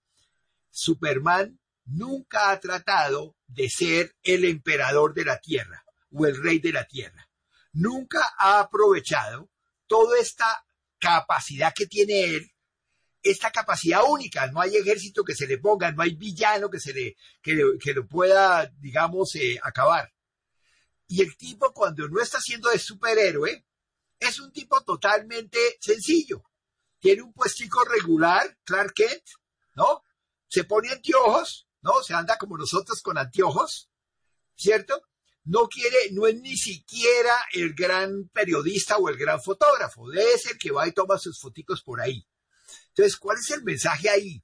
Superman 0.71 1.59
nunca 1.85 2.49
ha 2.49 2.59
tratado 2.59 3.35
de 3.45 3.69
ser 3.69 4.15
el 4.23 4.43
emperador 4.43 5.13
de 5.13 5.25
la 5.25 5.39
Tierra 5.39 5.85
o 6.11 6.25
el 6.25 6.41
rey 6.41 6.57
de 6.57 6.71
la 6.71 6.87
Tierra 6.87 7.30
nunca 7.73 8.33
ha 8.37 8.59
aprovechado 8.59 9.49
toda 9.87 10.19
esta 10.19 10.65
capacidad 10.99 11.73
que 11.75 11.87
tiene 11.87 12.35
él, 12.35 12.51
esta 13.23 13.51
capacidad 13.51 14.01
única. 14.07 14.47
No 14.47 14.61
hay 14.61 14.77
ejército 14.77 15.23
que 15.23 15.35
se 15.35 15.47
le 15.47 15.57
ponga, 15.57 15.91
no 15.91 16.01
hay 16.01 16.15
villano 16.15 16.69
que 16.69 16.79
se 16.79 16.93
le, 16.93 17.17
que, 17.41 17.93
lo 17.93 18.07
pueda, 18.07 18.71
digamos, 18.79 19.35
eh, 19.35 19.59
acabar. 19.61 20.13
Y 21.07 21.21
el 21.21 21.35
tipo, 21.35 21.73
cuando 21.73 22.07
no 22.07 22.21
está 22.21 22.39
siendo 22.39 22.69
de 22.69 22.79
superhéroe, 22.79 23.65
es 24.19 24.39
un 24.39 24.51
tipo 24.51 24.81
totalmente 24.81 25.59
sencillo. 25.81 26.43
Tiene 26.99 27.23
un 27.23 27.33
puestico 27.33 27.83
regular, 27.83 28.57
Clark 28.63 28.93
Kent, 28.93 29.23
¿no? 29.75 30.03
Se 30.47 30.63
pone 30.63 30.89
anteojos, 30.89 31.67
¿no? 31.81 32.01
Se 32.03 32.13
anda 32.13 32.37
como 32.37 32.57
nosotros 32.57 33.01
con 33.01 33.17
anteojos, 33.17 33.89
¿cierto? 34.55 35.01
No 35.43 35.67
quiere, 35.67 36.11
no 36.11 36.27
es 36.27 36.35
ni 36.39 36.55
siquiera 36.55 37.33
el 37.53 37.73
gran 37.73 38.29
periodista 38.29 38.97
o 38.97 39.09
el 39.09 39.17
gran 39.17 39.41
fotógrafo, 39.41 40.09
debe 40.09 40.37
ser 40.37 40.57
que 40.57 40.71
va 40.71 40.87
y 40.87 40.91
toma 40.91 41.17
sus 41.17 41.39
foticos 41.39 41.81
por 41.81 42.01
ahí. 42.01 42.25
Entonces, 42.89 43.17
¿cuál 43.17 43.37
es 43.37 43.49
el 43.51 43.63
mensaje 43.63 44.09
ahí? 44.09 44.43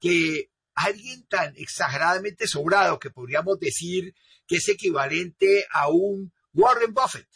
Que 0.00 0.50
alguien 0.74 1.26
tan 1.26 1.54
exageradamente 1.56 2.48
sobrado 2.48 2.98
que 2.98 3.10
podríamos 3.10 3.58
decir 3.60 4.14
que 4.46 4.56
es 4.56 4.68
equivalente 4.68 5.66
a 5.70 5.88
un 5.88 6.32
Warren 6.52 6.92
Buffett 6.92 7.28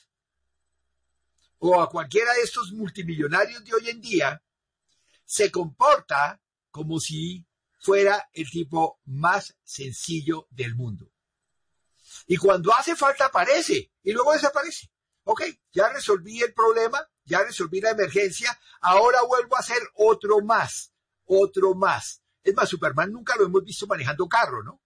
o 1.59 1.81
a 1.81 1.89
cualquiera 1.89 2.33
de 2.35 2.43
estos 2.43 2.73
multimillonarios 2.73 3.65
de 3.65 3.75
hoy 3.75 3.89
en 3.89 4.01
día, 4.01 4.43
se 5.25 5.51
comporta 5.51 6.41
como 6.71 7.01
si 7.01 7.45
fuera 7.79 8.29
el 8.33 8.49
tipo 8.49 9.01
más 9.05 9.57
sencillo 9.65 10.47
del 10.51 10.75
mundo. 10.75 11.11
Y 12.31 12.37
cuando 12.37 12.75
hace 12.75 12.95
falta 12.95 13.25
aparece 13.25 13.91
y 14.03 14.13
luego 14.13 14.35
desaparece. 14.35 14.91
Ok, 15.25 15.43
ya 15.73 15.89
resolví 15.89 16.43
el 16.43 16.53
problema, 16.53 17.01
ya 17.25 17.43
resolví 17.43 17.81
la 17.81 17.91
emergencia, 17.91 18.57
ahora 18.83 19.23
vuelvo 19.23 19.57
a 19.57 19.61
hacer 19.61 19.79
otro 19.95 20.43
más, 20.43 20.93
otro 21.25 21.75
más. 21.75 22.23
Es 22.43 22.55
más, 22.55 22.69
Superman 22.69 23.13
nunca 23.13 23.35
lo 23.37 23.47
hemos 23.47 23.65
visto 23.65 23.87
manejando 23.87 24.29
carro, 24.29 24.63
¿no? 24.63 24.83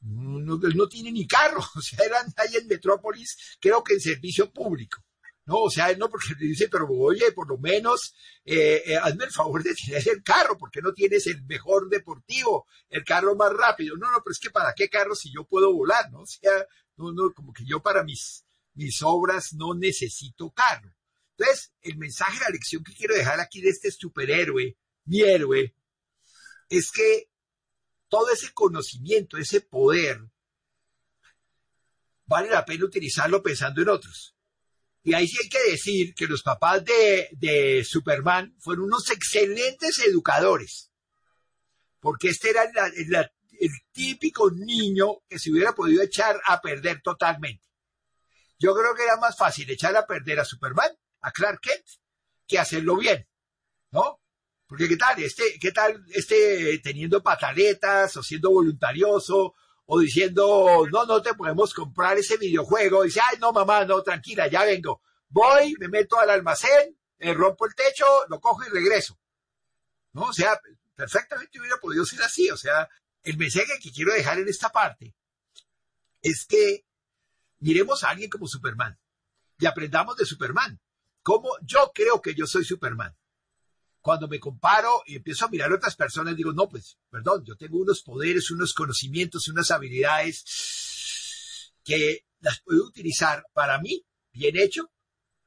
No, 0.00 0.56
no 0.56 0.88
tiene 0.88 1.12
ni 1.12 1.26
carro, 1.26 1.60
o 1.76 1.80
sea, 1.82 2.04
eran 2.04 2.32
ahí 2.36 2.56
en 2.56 2.66
Metrópolis, 2.66 3.58
creo 3.60 3.84
que 3.84 3.94
en 3.94 4.00
servicio 4.00 4.50
público. 4.50 5.03
No, 5.46 5.56
o 5.64 5.70
sea, 5.70 5.94
no, 5.96 6.08
porque 6.08 6.34
dice, 6.38 6.68
pero 6.68 6.88
oye, 6.88 7.32
por 7.32 7.48
lo 7.48 7.58
menos 7.58 8.14
eh, 8.46 8.82
eh, 8.86 8.96
hazme 8.96 9.26
el 9.26 9.30
favor 9.30 9.62
de 9.62 9.74
tener 9.74 10.08
el 10.08 10.22
carro, 10.22 10.56
porque 10.56 10.80
no 10.80 10.94
tienes 10.94 11.26
el 11.26 11.44
mejor 11.44 11.90
deportivo, 11.90 12.66
el 12.88 13.04
carro 13.04 13.36
más 13.36 13.52
rápido. 13.52 13.96
No, 13.96 14.10
no, 14.10 14.22
pero 14.24 14.32
es 14.32 14.38
que 14.38 14.50
para 14.50 14.72
qué 14.72 14.88
carro 14.88 15.14
si 15.14 15.30
yo 15.34 15.44
puedo 15.44 15.72
volar, 15.74 16.10
¿no? 16.10 16.20
O 16.20 16.26
sea, 16.26 16.66
no, 16.96 17.12
no, 17.12 17.32
como 17.34 17.52
que 17.52 17.64
yo 17.66 17.82
para 17.82 18.02
mis, 18.04 18.46
mis 18.72 19.02
obras 19.02 19.52
no 19.52 19.74
necesito 19.74 20.50
carro. 20.50 20.94
Entonces, 21.36 21.72
el 21.82 21.98
mensaje, 21.98 22.40
la 22.40 22.48
lección 22.48 22.82
que 22.82 22.94
quiero 22.94 23.14
dejar 23.14 23.38
aquí 23.40 23.60
de 23.60 23.68
este 23.68 23.90
superhéroe, 23.90 24.78
mi 25.04 25.20
héroe, 25.20 25.74
es 26.70 26.90
que 26.90 27.28
todo 28.08 28.30
ese 28.30 28.50
conocimiento, 28.54 29.36
ese 29.36 29.60
poder, 29.60 30.22
vale 32.24 32.48
la 32.48 32.64
pena 32.64 32.86
utilizarlo 32.86 33.42
pensando 33.42 33.82
en 33.82 33.90
otros 33.90 34.33
Y 35.04 35.12
ahí 35.12 35.28
sí 35.28 35.36
hay 35.40 35.48
que 35.50 35.70
decir 35.70 36.14
que 36.14 36.26
los 36.26 36.42
papás 36.42 36.82
de, 36.82 37.28
de 37.32 37.84
Superman 37.84 38.56
fueron 38.58 38.86
unos 38.86 39.10
excelentes 39.10 39.98
educadores. 39.98 40.90
Porque 42.00 42.30
este 42.30 42.50
era 42.50 42.64
el 42.64 43.70
típico 43.92 44.50
niño 44.50 45.20
que 45.28 45.38
se 45.38 45.50
hubiera 45.50 45.74
podido 45.74 46.02
echar 46.02 46.40
a 46.46 46.60
perder 46.62 47.02
totalmente. 47.02 47.68
Yo 48.58 48.74
creo 48.74 48.94
que 48.94 49.02
era 49.02 49.18
más 49.18 49.36
fácil 49.36 49.70
echar 49.70 49.94
a 49.94 50.06
perder 50.06 50.40
a 50.40 50.44
Superman, 50.44 50.90
a 51.20 51.30
Clark 51.32 51.60
Kent, 51.60 51.84
que 52.46 52.58
hacerlo 52.58 52.96
bien, 52.96 53.28
¿no? 53.90 54.22
Porque 54.66 54.88
qué 54.88 54.96
tal, 54.96 55.22
este, 55.22 55.58
qué 55.60 55.70
tal, 55.70 56.02
este 56.14 56.78
teniendo 56.78 57.22
pataletas 57.22 58.16
o 58.16 58.22
siendo 58.22 58.50
voluntarioso 58.50 59.54
o 59.86 60.00
diciendo, 60.00 60.86
no, 60.90 61.04
no 61.04 61.22
te 61.22 61.34
podemos 61.34 61.74
comprar 61.74 62.16
ese 62.16 62.36
videojuego. 62.36 63.02
Dice, 63.02 63.20
ay, 63.20 63.38
no, 63.38 63.52
mamá, 63.52 63.84
no, 63.84 64.02
tranquila, 64.02 64.48
ya 64.48 64.64
vengo. 64.64 65.02
Voy, 65.28 65.74
me 65.78 65.88
meto 65.88 66.18
al 66.18 66.30
almacén, 66.30 66.96
eh, 67.18 67.34
rompo 67.34 67.66
el 67.66 67.74
techo, 67.74 68.06
lo 68.28 68.40
cojo 68.40 68.64
y 68.64 68.70
regreso. 68.70 69.18
¿No? 70.12 70.22
O 70.22 70.32
sea, 70.32 70.58
perfectamente 70.94 71.58
hubiera 71.58 71.76
podido 71.78 72.04
ser 72.06 72.22
así. 72.22 72.50
O 72.50 72.56
sea, 72.56 72.88
el 73.22 73.36
mensaje 73.36 73.72
que 73.82 73.92
quiero 73.92 74.12
dejar 74.12 74.38
en 74.38 74.48
esta 74.48 74.70
parte 74.70 75.14
es 76.22 76.46
que 76.46 76.86
miremos 77.58 78.04
a 78.04 78.10
alguien 78.10 78.30
como 78.30 78.46
Superman 78.46 78.98
y 79.58 79.66
aprendamos 79.66 80.16
de 80.16 80.24
Superman. 80.24 80.80
Como 81.22 81.50
yo 81.62 81.90
creo 81.94 82.20
que 82.20 82.34
yo 82.34 82.46
soy 82.46 82.64
Superman. 82.64 83.16
Cuando 84.04 84.28
me 84.28 84.38
comparo 84.38 85.02
y 85.06 85.16
empiezo 85.16 85.46
a 85.46 85.48
mirar 85.48 85.72
a 85.72 85.76
otras 85.76 85.96
personas, 85.96 86.36
digo, 86.36 86.52
no, 86.52 86.68
pues, 86.68 86.98
perdón, 87.08 87.42
yo 87.42 87.56
tengo 87.56 87.78
unos 87.78 88.02
poderes, 88.02 88.50
unos 88.50 88.74
conocimientos, 88.74 89.48
unas 89.48 89.70
habilidades 89.70 91.72
que 91.82 92.26
las 92.40 92.60
puedo 92.60 92.84
utilizar 92.84 93.46
para 93.54 93.78
mí, 93.78 94.04
bien 94.30 94.58
hecho, 94.58 94.92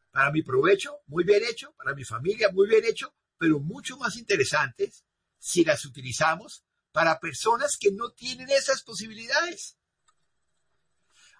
para 0.09 0.31
mi 0.31 0.41
provecho, 0.41 1.01
muy 1.05 1.23
bien 1.23 1.43
hecho, 1.47 1.71
para 1.77 1.93
mi 1.93 2.03
familia, 2.03 2.49
muy 2.51 2.67
bien 2.67 2.83
hecho, 2.83 3.13
pero 3.37 3.59
mucho 3.59 3.95
más 3.97 4.15
interesantes 4.15 5.05
si 5.37 5.63
las 5.63 5.85
utilizamos 5.85 6.63
para 6.91 7.19
personas 7.19 7.77
que 7.77 7.91
no 7.91 8.09
tienen 8.09 8.49
esas 8.49 8.81
posibilidades. 8.81 9.77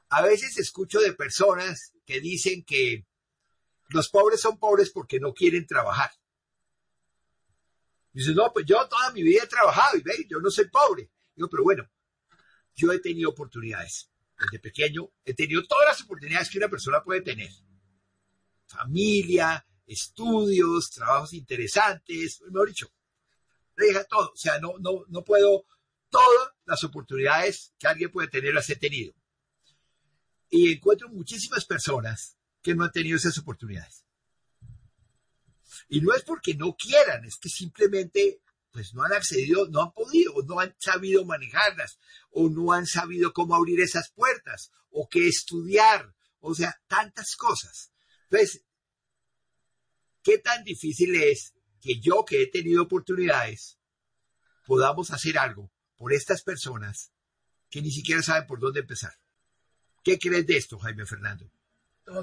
A 0.09 0.21
veces 0.21 0.59
escucho 0.59 1.00
de 1.00 1.13
personas 1.13 1.93
que 2.05 2.21
dicen 2.21 2.63
que 2.63 3.07
los 3.88 4.07
pobres 4.09 4.39
son 4.39 4.59
pobres 4.59 4.91
porque 4.91 5.19
no 5.19 5.33
quieren 5.33 5.65
trabajar. 5.65 6.12
Dice, 8.17 8.33
no, 8.33 8.51
pues 8.51 8.65
yo 8.65 8.83
toda 8.88 9.12
mi 9.12 9.21
vida 9.21 9.43
he 9.43 9.47
trabajado 9.47 9.95
y 9.95 10.01
ve, 10.01 10.25
yo 10.27 10.39
no 10.39 10.50
soy 10.50 10.67
pobre. 10.69 11.12
Digo, 11.36 11.47
pero 11.51 11.63
bueno, 11.63 11.88
yo 12.74 12.91
he 12.91 12.97
tenido 12.97 13.29
oportunidades. 13.29 14.09
Desde 14.39 14.57
pequeño 14.57 15.12
he 15.24 15.36
tenido 15.36 15.63
todas 15.67 15.86
las 15.89 16.01
oportunidades 16.01 16.50
que 16.50 16.57
una 16.57 16.67
persona 16.67 17.03
puede 17.03 17.21
tener. 17.21 17.51
Familia, 18.65 19.63
estudios, 19.86 20.89
trabajos 20.89 21.33
interesantes, 21.33 22.41
mejor 22.50 22.69
dicho, 22.69 22.91
deja 23.75 24.03
todo. 24.05 24.31
O 24.33 24.36
sea, 24.36 24.59
no, 24.59 24.79
no, 24.79 25.03
no 25.09 25.24
puedo, 25.24 25.67
todas 26.09 26.53
las 26.65 26.83
oportunidades 26.83 27.75
que 27.77 27.86
alguien 27.86 28.09
puede 28.09 28.29
tener 28.29 28.51
las 28.51 28.67
he 28.71 28.77
tenido. 28.77 29.13
Y 30.50 30.74
encuentro 30.74 31.07
muchísimas 31.09 31.65
personas 31.65 32.36
que 32.63 32.74
no 32.74 32.83
han 32.83 32.91
tenido 32.91 33.15
esas 33.15 33.38
oportunidades. 33.38 34.07
Y 35.88 36.01
no 36.01 36.13
es 36.13 36.24
porque 36.24 36.55
no 36.55 36.75
quieran, 36.75 37.25
es 37.25 37.38
que 37.38 37.50
simplemente 37.50 38.41
pues 38.72 38.93
no 38.93 39.03
han 39.03 39.13
accedido, 39.13 39.67
no 39.69 39.81
han 39.81 39.91
podido, 39.91 40.34
no 40.46 40.60
han 40.60 40.75
sabido 40.77 41.25
manejarlas, 41.25 41.98
o 42.29 42.48
no 42.48 42.74
han 42.74 42.86
sabido 42.86 43.34
cómo 43.34 43.55
abrir 43.55 43.79
esas 43.79 44.12
puertas, 44.12 44.72
o 44.91 45.10
qué 45.10 45.27
estudiar, 45.27 46.13
o 46.39 46.53
sea, 46.53 46.79
tantas 46.88 47.36
cosas. 47.36 47.91
Entonces, 48.29 48.63
¿qué 50.22 50.38
tan 50.38 50.63
difícil 50.63 51.15
es 51.15 51.55
que 51.81 52.00
yo 52.00 52.24
que 52.24 52.43
he 52.43 52.51
tenido 52.51 52.84
oportunidades 52.84 53.79
podamos 54.65 55.10
hacer 55.12 55.39
algo 55.39 55.72
por 55.96 56.13
estas 56.13 56.43
personas 56.43 57.12
que 57.69 57.82
ni 57.82 57.89
siquiera 57.89 58.21
saben 58.21 58.45
por 58.45 58.60
dónde 58.60 58.82
empezar? 58.82 59.13
¿Qué 60.04 60.19
crees 60.19 60.45
de 60.45 60.58
esto, 60.58 60.78
Jaime 60.78 61.06
Fernando? 61.06 61.52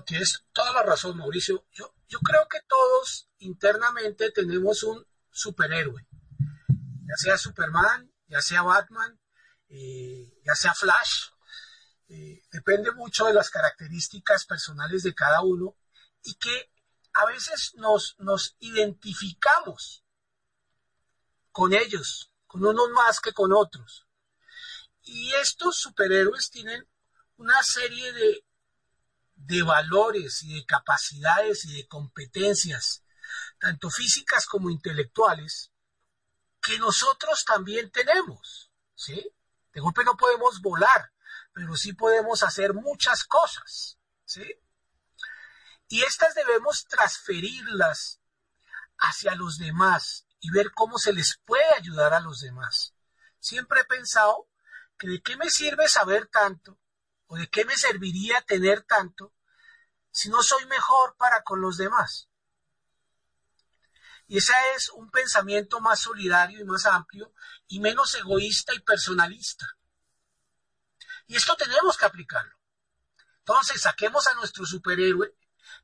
Tienes 0.05 0.44
toda 0.53 0.73
la 0.73 0.83
razón, 0.83 1.16
Mauricio. 1.16 1.66
Yo, 1.73 1.92
creo 2.20 2.47
que 2.49 2.61
todos 2.68 3.29
internamente 3.38 4.31
tenemos 4.31 4.83
un 4.83 5.05
superhéroe, 5.31 6.07
ya 6.68 7.16
sea 7.16 7.37
Superman, 7.37 8.11
ya 8.27 8.40
sea 8.40 8.62
Batman, 8.62 9.20
eh, 9.68 10.40
ya 10.44 10.55
sea 10.55 10.75
Flash. 10.75 11.31
Eh, 12.09 12.42
depende 12.51 12.92
mucho 12.92 13.27
de 13.27 13.35
las 13.35 13.51
características 13.51 14.47
personales 14.47 15.03
de 15.03 15.14
cada 15.14 15.42
uno 15.42 15.77
y 16.23 16.35
que 16.37 16.70
a 17.14 17.27
veces 17.27 17.73
nos, 17.75 18.14
nos 18.18 18.57
identificamos 18.61 20.05
con 21.51 21.73
ellos, 21.73 22.33
con 22.47 22.64
unos 22.64 22.90
más 22.90 23.20
que 23.20 23.33
con 23.33 23.53
otros. 23.53 24.07
Y 25.03 25.33
estos 25.35 25.77
superhéroes 25.77 26.51
tienen 26.51 26.88
una 27.37 27.62
serie 27.62 28.12
de 28.12 28.44
de 29.46 29.62
valores 29.62 30.42
y 30.42 30.54
de 30.54 30.66
capacidades 30.66 31.64
y 31.66 31.76
de 31.76 31.87
competencias, 31.87 33.04
tanto 33.59 33.90
físicas 33.90 34.46
como 34.46 34.70
intelectuales, 34.70 35.72
que 36.61 36.78
nosotros 36.78 37.44
también 37.44 37.90
tenemos, 37.90 38.72
¿sí? 38.94 39.30
De 39.72 39.80
golpe 39.80 40.04
no 40.04 40.16
podemos 40.16 40.62
volar, 40.62 41.12
pero 41.52 41.76
sí 41.76 41.92
podemos 41.92 42.42
hacer 42.42 42.72
muchas 42.72 43.24
cosas, 43.24 43.98
¿sí? 44.24 44.44
Y 45.88 46.02
estas 46.02 46.35
debemos 46.35 46.87
transferirlas 46.87 48.20
hacia 48.96 49.35
los 49.35 49.59
demás 49.59 50.26
y 50.40 50.50
ver 50.50 50.72
cómo 50.72 50.98
se 50.98 51.12
les 51.12 51.38
puede 51.44 51.74
ayudar 51.74 52.14
a 52.14 52.20
los 52.20 52.40
demás. 52.40 52.94
Siempre 53.40 53.80
he 53.80 53.85
pensado 53.85 54.48
que 54.98 55.09
de 55.09 55.20
qué 55.20 55.37
me 55.37 55.50
sirve 55.50 55.88
saber 55.88 56.28
tanto 56.28 56.78
o 57.35 57.37
de 57.37 57.49
qué 57.49 57.64
me 57.64 57.77
serviría 57.77 58.40
tener 58.42 58.83
tanto 58.83 59.33
si 60.12 60.29
no 60.29 60.40
soy 60.42 60.64
mejor 60.66 61.16
para 61.16 61.42
con 61.42 61.61
los 61.61 61.77
demás? 61.77 62.29
Y 64.29 64.38
ese 64.38 64.53
es 64.77 64.88
un 64.90 65.11
pensamiento 65.11 65.81
más 65.81 66.01
solidario 66.01 66.61
y 66.61 66.64
más 66.64 66.87
amplio 66.87 67.35
y 67.66 67.81
menos 67.81 68.14
egoísta 68.14 68.73
y 68.73 68.79
personalista. 68.81 69.66
Y 71.27 71.37
esto 71.37 71.57
tenemos 71.57 71.97
que 71.97 72.07
aplicarlo. 72.07 72.57
Entonces, 73.38 73.83
saquemos 73.83 74.27
a 74.29 74.35
nuestro 74.35 74.64
superhéroe, 74.64 75.37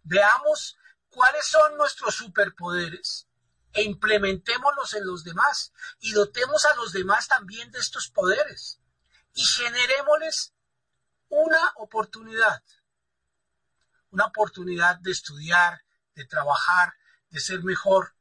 veamos 0.03 0.79
cuáles 1.09 1.47
son 1.47 1.77
nuestros 1.77 2.15
superpoderes 2.15 3.27
e 3.73 3.83
implementémoslos 3.83 4.95
en 4.95 5.07
los 5.07 5.25
demás 5.25 5.73
y 5.99 6.13
dotemos 6.13 6.65
a 6.65 6.77
los 6.77 6.93
demás 6.93 7.27
también 7.29 7.71
de 7.73 7.81
estos 7.81 8.09
poderes 8.09 8.81
y 9.35 9.45
generémosles 9.45 10.55
una 11.31 11.73
oportunidad 11.77 12.63
una 14.11 14.27
oportunidad 14.27 14.99
de 14.99 15.13
estudiar, 15.13 15.83
de 16.15 16.25
trabajar, 16.25 16.95
de 17.31 17.41
ser 17.41 17.63
mejor, 17.63 18.15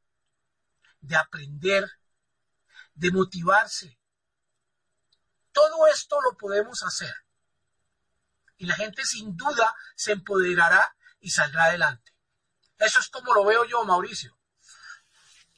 de 1.00 1.16
aprender, 1.16 1.90
de 2.94 3.10
motivarse. 3.10 3.98
Todo 5.52 5.86
esto 5.88 6.20
lo 6.20 6.36
podemos 6.36 6.82
hacer. 6.84 7.14
Y 8.56 8.66
la 8.66 8.74
gente 8.74 9.04
sin 9.04 9.36
duda 9.36 9.74
se 9.96 10.12
empoderará 10.12 10.94
y 11.20 11.30
saldrá 11.30 11.64
adelante. 11.64 12.12
Eso 12.78 13.00
es 13.00 13.08
como 13.08 13.34
lo 13.34 13.44
veo 13.44 13.64
yo, 13.64 13.84
Mauricio. 13.84 14.38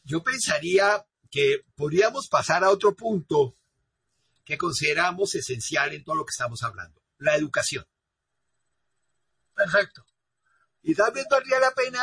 Yo 0.05 0.23
pensaría 0.23 1.05
que 1.31 1.65
podríamos 1.77 2.29
pasar 2.29 2.65
a 2.65 2.71
otro 2.71 2.97
punto 2.97 3.57
que 4.45 4.59
consideramos 4.59 5.35
esencial 5.35 5.93
en 5.93 6.05
todo 6.05 6.17
lo 6.17 6.25
que 6.25 6.33
estamos 6.33 6.63
hablando, 6.63 7.02
la 7.23 7.37
educación. 7.37 7.87
Perfecto. 9.55 10.05
Y 10.83 10.95
también 10.95 11.27
valdría 11.31 11.61
la 11.61 11.73
pena 11.73 12.01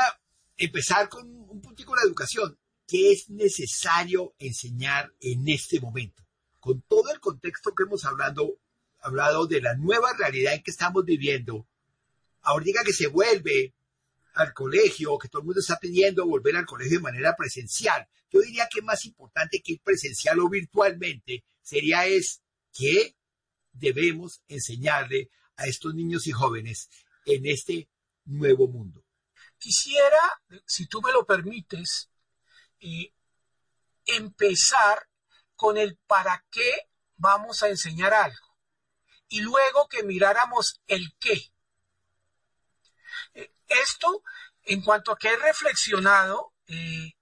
empezar 0.57 1.09
con 1.09 1.27
un 1.27 1.61
puntico 1.61 1.95
la 1.95 2.03
educación. 2.03 2.57
¿Qué 2.87 3.11
es 3.11 3.29
necesario 3.29 4.33
enseñar 4.39 5.13
en 5.19 5.47
este 5.47 5.79
momento? 5.79 6.23
Con 6.59 6.81
todo 6.81 7.11
el 7.11 7.19
contexto 7.19 7.75
que 7.75 7.83
hemos 7.83 8.05
hablado, 8.05 8.59
hablado 8.99 9.45
de 9.47 9.61
la 9.61 9.75
nueva 9.75 10.13
realidad 10.17 10.53
en 10.53 10.63
que 10.63 10.71
estamos 10.71 11.05
viviendo, 11.05 11.67
ahorita 12.41 12.83
que 12.83 12.93
se 12.93 13.07
vuelve 13.07 13.73
al 14.33 14.53
colegio, 14.53 15.17
que 15.17 15.27
todo 15.27 15.41
el 15.41 15.45
mundo 15.45 15.59
está 15.59 15.77
pidiendo 15.79 16.25
volver 16.25 16.55
al 16.55 16.65
colegio 16.65 16.97
de 16.97 17.03
manera 17.03 17.35
presencial. 17.35 18.07
Yo 18.31 18.39
diría 18.41 18.67
que 18.71 18.81
más 18.81 19.05
importante 19.05 19.61
que 19.61 19.73
ir 19.73 19.81
presencial 19.81 20.39
o 20.39 20.49
virtualmente 20.49 21.43
sería 21.61 22.05
es 22.05 22.41
que 22.73 23.15
debemos 23.79 24.41
enseñarle 24.47 25.29
a 25.55 25.65
estos 25.65 25.93
niños 25.93 26.27
y 26.27 26.31
jóvenes 26.31 26.89
en 27.25 27.45
este 27.45 27.89
nuevo 28.25 28.67
mundo. 28.67 29.03
Quisiera, 29.57 30.41
si 30.65 30.87
tú 30.87 31.01
me 31.01 31.11
lo 31.11 31.25
permites, 31.25 32.09
eh, 32.79 33.13
empezar 34.05 35.07
con 35.55 35.77
el 35.77 35.97
para 36.07 36.45
qué 36.49 36.89
vamos 37.17 37.63
a 37.63 37.67
enseñar 37.67 38.13
algo 38.13 38.49
y 39.27 39.41
luego 39.41 39.87
que 39.87 40.03
miráramos 40.03 40.81
el 40.87 41.13
qué. 41.19 41.51
Eh, 43.33 43.53
esto 43.67 44.23
en 44.63 44.81
cuanto 44.81 45.11
a 45.11 45.17
que 45.17 45.29
he 45.29 45.37
reflexionado 45.37 46.53
eh, 46.67 47.13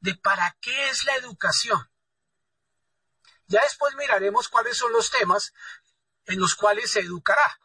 de 0.00 0.14
para 0.16 0.56
qué 0.60 0.88
es 0.90 1.04
la 1.04 1.16
educación. 1.16 1.80
Ya 3.46 3.62
después 3.62 3.94
miraremos 3.96 4.48
cuáles 4.48 4.76
son 4.76 4.92
los 4.92 5.10
temas 5.10 5.52
en 6.26 6.40
los 6.40 6.54
cuales 6.54 6.90
se 6.90 7.00
educará. 7.00 7.60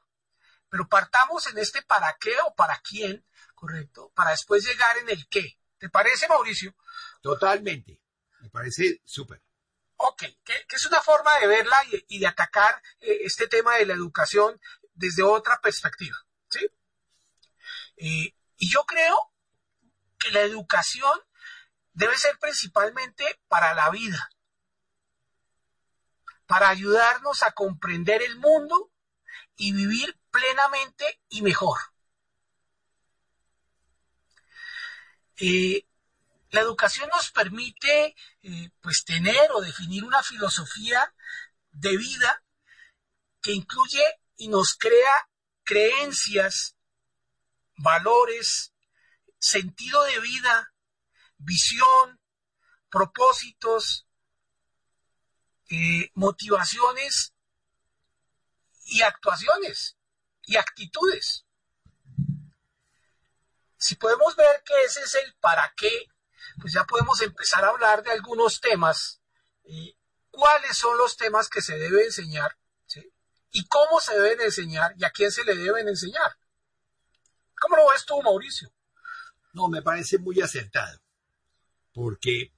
Pero 0.70 0.88
partamos 0.88 1.48
en 1.48 1.58
este 1.58 1.82
para 1.82 2.16
qué 2.20 2.36
o 2.46 2.54
para 2.54 2.80
quién, 2.82 3.26
¿correcto? 3.56 4.12
Para 4.16 4.32
después 4.32 4.66
llegar 4.66 4.98
en 4.98 5.10
el 5.10 5.28
qué. 5.28 5.60
¿Te 5.78 5.90
parece, 5.90 6.28
Mauricio? 6.28 6.76
Totalmente. 7.22 8.02
Me 8.42 8.50
parece 8.50 9.02
súper. 9.06 9.42
Ok, 9.96 10.24
que, 10.44 10.66
es 10.70 10.86
una 10.86 11.02
forma 11.02 11.38
de 11.40 11.48
verla 11.48 11.78
y, 12.08 12.20
de 12.20 12.28
atacar 12.28 12.82
eh, 13.02 13.20
este 13.24 13.48
tema 13.48 13.76
de 13.76 13.86
la 13.86 13.94
educación 13.94 14.60
desde 14.94 15.24
otra 15.24 15.60
perspectiva. 15.60 16.18
¿sí? 16.50 16.70
Eh, 17.98 18.34
y 18.58 18.72
yo 18.72 18.86
creo 18.86 19.18
que 20.18 20.32
la 20.32 20.42
educación 20.42 21.20
debe 21.94 22.18
ser 22.18 22.38
principalmente 22.40 23.42
para 23.48 23.74
la 23.74 23.90
vida, 23.90 24.30
para 26.50 26.70
ayudarnos 26.70 27.44
a 27.44 27.52
comprender 27.52 28.24
el 28.24 28.36
mundo 28.38 28.92
y 29.56 29.72
vivir 29.72 30.20
plenamente 30.32 31.22
y 31.30 31.44
mejor. 31.44 31.78
Eh, 35.38 35.86
la 36.50 36.62
educación 36.62 37.08
nos 37.14 37.30
permite 37.30 38.16
eh, 38.42 38.72
pues 38.82 39.06
tener 39.06 39.52
o 39.52 39.62
definir 39.62 40.04
una 40.04 40.24
filosofía 40.24 41.14
de 41.70 41.96
vida 41.98 42.44
que 43.44 43.52
incluye 43.52 44.04
y 44.36 44.48
nos 44.48 44.74
crea 44.74 45.30
creencias, 45.64 46.76
valores, 47.76 48.74
sentido 49.38 50.04
de 50.06 50.20
vida, 50.20 50.74
visión, 51.38 52.20
propósitos, 52.90 54.08
eh, 55.70 56.12
motivaciones 56.16 57.34
y 58.86 59.02
actuaciones 59.02 59.98
y 60.44 60.58
actitudes. 60.58 61.46
Si 63.78 63.96
podemos 63.96 64.36
ver 64.36 64.64
que 64.66 64.74
ese 64.86 65.02
es 65.02 65.16
el 65.16 65.36
para 65.36 65.74
qué, 65.78 66.08
pues 66.60 66.74
ya 66.74 66.84
podemos 66.84 67.22
empezar 67.22 67.64
a 67.64 67.70
hablar 67.70 68.04
de 68.04 68.12
algunos 68.12 68.60
temas. 68.60 69.22
y 69.64 69.96
¿Cuáles 70.32 70.78
son 70.78 70.98
los 70.98 71.18
temas 71.18 71.50
que 71.50 71.62
se 71.62 71.78
debe 71.78 72.04
enseñar? 72.04 72.58
¿Y 73.52 73.68
cómo 73.68 74.00
se 74.00 74.14
deben 74.14 74.42
enseñar? 74.42 74.94
¿Y 74.98 75.04
a 75.04 75.10
quién 75.10 75.32
se 75.32 75.44
le 75.44 75.56
deben 75.56 75.88
enseñar? 75.88 76.38
¿Cómo 77.60 77.78
lo 77.78 77.90
ves 77.90 78.06
tú, 78.06 78.22
Mauricio? 78.22 78.72
No, 79.54 79.68
me 79.68 79.82
parece 79.82 80.18
muy 80.20 80.40
acertado. 80.42 81.00
Porque 81.94 82.54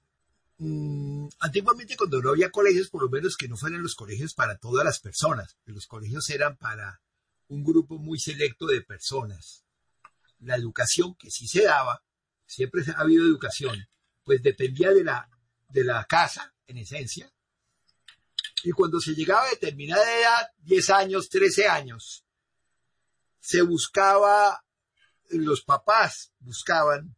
mm, 0.62 1.28
antiguamente 1.40 1.98
cuando 1.98 2.22
no 2.22 2.30
había 2.30 2.52
colegios, 2.52 2.90
por 2.90 3.04
lo 3.04 3.10
menos 3.10 3.36
que 3.36 3.48
no 3.48 3.58
fueran 3.58 3.82
los 3.82 3.96
colegios 3.96 4.34
para 4.34 4.58
todas 4.58 4.86
las 4.86 5.00
personas, 5.00 5.58
que 5.66 5.72
los 5.72 5.88
colegios 5.88 6.30
eran 6.30 6.58
para 6.58 7.02
un 7.48 7.64
grupo 7.64 7.98
muy 7.98 8.20
selecto 8.20 8.66
de 8.68 8.82
personas. 8.82 9.66
La 10.40 10.56
educación 10.56 11.16
que 11.16 11.30
sí 11.30 11.48
se 11.48 11.64
daba, 11.64 12.04
siempre 12.46 12.84
ha 12.96 13.02
habido 13.02 13.26
educación, 13.26 13.78
pues 14.24 14.42
dependía 14.42 14.92
de 14.92 15.04
la, 15.04 15.30
de 15.70 15.84
la 15.84 16.06
casa, 16.06 16.54
en 16.68 16.78
esencia. 16.78 17.32
Y 18.64 18.72
cuando 18.72 19.00
se 19.00 19.14
llegaba 19.14 19.46
a 19.46 19.50
determinada 19.50 20.20
edad, 20.20 20.48
10 20.60 20.90
años, 20.92 21.30
13 21.30 21.68
años, 21.68 22.26
se 23.40 23.62
buscaba 23.64 24.64
los 25.38 25.62
papás 25.64 26.32
buscaban 26.40 27.16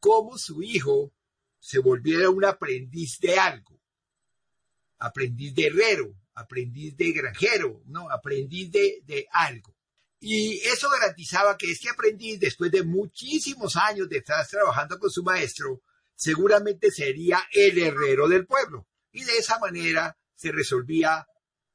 cómo 0.00 0.38
su 0.38 0.62
hijo 0.62 1.12
se 1.64 1.78
volviera 1.78 2.28
un 2.28 2.44
aprendiz 2.44 3.18
de 3.20 3.38
algo, 3.38 3.80
aprendiz 4.98 5.54
de 5.54 5.68
herrero, 5.68 6.14
aprendiz 6.34 6.94
de 6.94 7.12
granjero, 7.12 7.80
no, 7.86 8.10
aprendiz 8.10 8.70
de, 8.70 9.00
de 9.04 9.26
algo. 9.32 9.74
Y 10.20 10.58
eso 10.58 10.90
garantizaba 10.90 11.56
que 11.56 11.70
este 11.70 11.88
aprendiz, 11.88 12.38
después 12.38 12.70
de 12.70 12.82
muchísimos 12.82 13.76
años 13.76 14.10
de 14.10 14.18
estar 14.18 14.46
trabajando 14.46 14.98
con 14.98 15.08
su 15.08 15.22
maestro, 15.22 15.80
seguramente 16.14 16.90
sería 16.90 17.42
el 17.50 17.78
herrero 17.78 18.28
del 18.28 18.46
pueblo. 18.46 18.86
Y 19.10 19.24
de 19.24 19.38
esa 19.38 19.58
manera 19.58 20.18
se 20.34 20.52
resolvía 20.52 21.26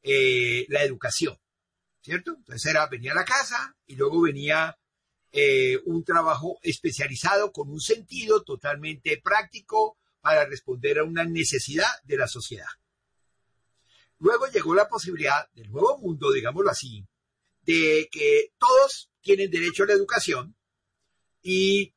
eh, 0.04 0.67
la 0.69 0.84
educación, 0.84 1.36
¿cierto? 2.04 2.36
Entonces 2.38 2.69
era, 2.69 2.86
venía 2.86 3.13
a 3.13 3.15
la 3.15 3.25
casa 3.25 3.75
y 3.88 3.95
luego 3.95 4.21
venía 4.21 4.78
eh, 5.32 5.80
un 5.86 6.04
trabajo 6.04 6.60
especializado 6.63 7.52
con 7.52 7.70
un 7.70 7.80
sentido 7.80 8.44
totalmente 8.44 9.22
práctico 9.24 9.98
para 10.22 10.46
responder 10.46 11.00
a 11.00 11.04
una 11.04 11.24
necesidad 11.24 11.89
de 12.04 12.18
la 12.18 12.28
sociedad. 12.28 12.68
Luego 14.20 14.48
llegó 14.48 14.76
la 14.76 14.88
posibilidad 14.88 15.50
del 15.54 15.72
nuevo 15.72 15.98
mundo, 16.00 16.32
digámoslo 16.32 16.70
así, 16.70 17.06
de 17.62 18.10
que 18.12 18.54
todos 18.58 19.10
tienen 19.22 19.50
derecho 19.50 19.84
a 19.84 19.88
la 19.88 19.94
educación 19.94 20.56
y 21.42 21.94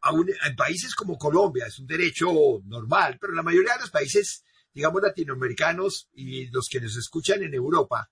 aún 0.00 0.30
en 0.44 0.56
países 0.56 0.94
como 0.94 1.18
Colombia 1.18 1.66
es 1.66 1.78
un 1.78 1.86
derecho 1.86 2.28
normal, 2.64 3.18
pero 3.20 3.34
la 3.34 3.42
mayoría 3.42 3.74
de 3.74 3.80
los 3.80 3.90
países, 3.90 4.44
digamos, 4.72 5.02
latinoamericanos 5.02 6.08
y 6.12 6.46
los 6.46 6.68
que 6.68 6.80
nos 6.80 6.96
escuchan 6.96 7.42
en 7.42 7.54
Europa, 7.54 8.10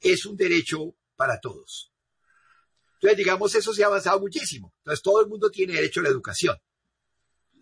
es 0.00 0.26
un 0.26 0.36
derecho 0.36 0.96
para 1.16 1.40
todos. 1.40 1.93
Entonces, 3.04 3.18
digamos, 3.18 3.54
eso 3.54 3.74
se 3.74 3.84
ha 3.84 3.88
avanzado 3.88 4.18
muchísimo. 4.18 4.72
Entonces, 4.78 5.02
todo 5.02 5.20
el 5.20 5.28
mundo 5.28 5.50
tiene 5.50 5.74
derecho 5.74 6.00
a 6.00 6.04
la 6.04 6.08
educación. 6.08 6.56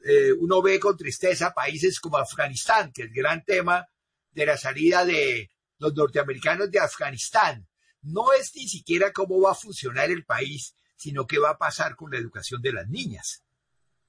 Eh, 0.05 0.31
uno 0.39 0.63
ve 0.63 0.79
con 0.79 0.97
tristeza 0.97 1.53
países 1.53 1.99
como 1.99 2.17
Afganistán, 2.17 2.93
que 2.93 3.03
el 3.03 3.13
gran 3.13 3.45
tema 3.45 3.89
de 4.31 4.47
la 4.47 4.57
salida 4.57 5.05
de 5.05 5.51
los 5.79 5.97
norteamericanos 5.97 6.71
de 6.71 6.79
Afganistán. 6.79 7.67
No 8.03 8.33
es 8.33 8.55
ni 8.55 8.69
siquiera 8.69 9.13
cómo 9.13 9.41
va 9.41 9.51
a 9.51 9.57
funcionar 9.57 10.13
el 10.13 10.25
país, 10.25 10.77
sino 10.95 11.27
qué 11.27 11.41
va 11.41 11.51
a 11.51 11.59
pasar 11.59 11.97
con 11.97 12.13
la 12.13 12.19
educación 12.19 12.63
de 12.63 12.75
las 12.75 12.89
niñas, 12.89 13.43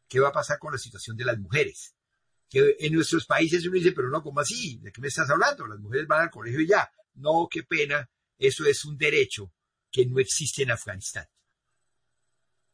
qué 0.08 0.20
va 0.20 0.28
a 0.28 0.34
pasar 0.34 0.60
con 0.60 0.72
la 0.72 0.78
situación 0.78 1.18
de 1.18 1.26
las 1.26 1.40
mujeres. 1.40 1.96
Que 2.48 2.76
en 2.78 2.94
nuestros 2.94 3.26
países 3.26 3.66
uno 3.66 3.74
dice, 3.74 3.92
pero 3.94 4.12
no, 4.12 4.22
¿cómo 4.22 4.40
así? 4.40 4.78
¿De 4.84 4.92
qué 4.92 5.02
me 5.02 5.08
estás 5.08 5.32
hablando? 5.32 5.66
Las 5.66 5.80
mujeres 5.80 6.06
van 6.06 6.22
al 6.22 6.30
colegio 6.30 6.62
y 6.62 6.68
ya. 6.68 6.92
No, 7.16 7.48
qué 7.50 7.64
pena, 7.64 8.08
eso 8.38 8.68
es 8.68 8.86
un 8.86 9.00
derecho 9.00 9.52
que 9.94 10.08
no 10.08 10.20
existe 10.20 10.64
en 10.64 10.72
Afganistán. 10.72 11.30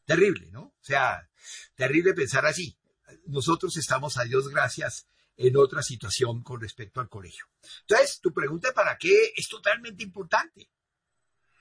Terrible, 0.05 0.49
¿no? 0.51 0.61
O 0.61 0.83
sea, 0.83 1.29
terrible 1.75 2.13
pensar 2.13 2.45
así. 2.45 2.79
Nosotros 3.25 3.75
estamos, 3.77 4.17
a 4.17 4.23
Dios 4.23 4.47
gracias, 4.47 5.07
en 5.35 5.55
otra 5.57 5.83
situación 5.83 6.41
con 6.41 6.61
respecto 6.61 7.01
al 7.01 7.09
colegio. 7.09 7.45
Entonces, 7.81 8.19
tu 8.21 8.33
pregunta 8.33 8.73
para 8.73 8.97
qué 8.97 9.33
es 9.35 9.47
totalmente 9.47 10.01
importante. 10.01 10.71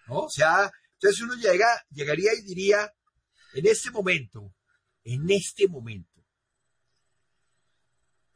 ¿No? 0.07 0.21
O 0.21 0.31
sea, 0.31 0.73
entonces 0.95 1.21
uno 1.21 1.35
llega, 1.35 1.67
llegaría 1.91 2.33
y 2.35 2.43
diría, 2.43 2.95
en 3.53 3.67
este 3.67 3.91
momento, 3.91 4.55
en 5.05 5.29
este 5.31 5.69
momento, 5.69 6.25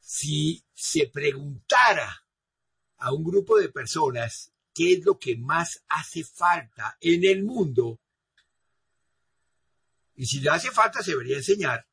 si 0.00 0.64
se 0.74 1.06
preguntara 1.06 2.26
a 2.98 3.12
un 3.12 3.24
grupo 3.24 3.58
de 3.58 3.68
personas 3.68 4.51
qué 4.74 4.94
es 4.94 5.04
lo 5.04 5.18
que 5.18 5.36
más 5.36 5.82
hace 5.88 6.24
falta 6.24 6.96
en 7.00 7.24
el 7.24 7.44
mundo, 7.44 8.00
y 10.14 10.26
si 10.26 10.40
le 10.40 10.50
hace 10.50 10.70
falta 10.70 11.02
se 11.02 11.12
debería 11.12 11.36
enseñar, 11.36 11.86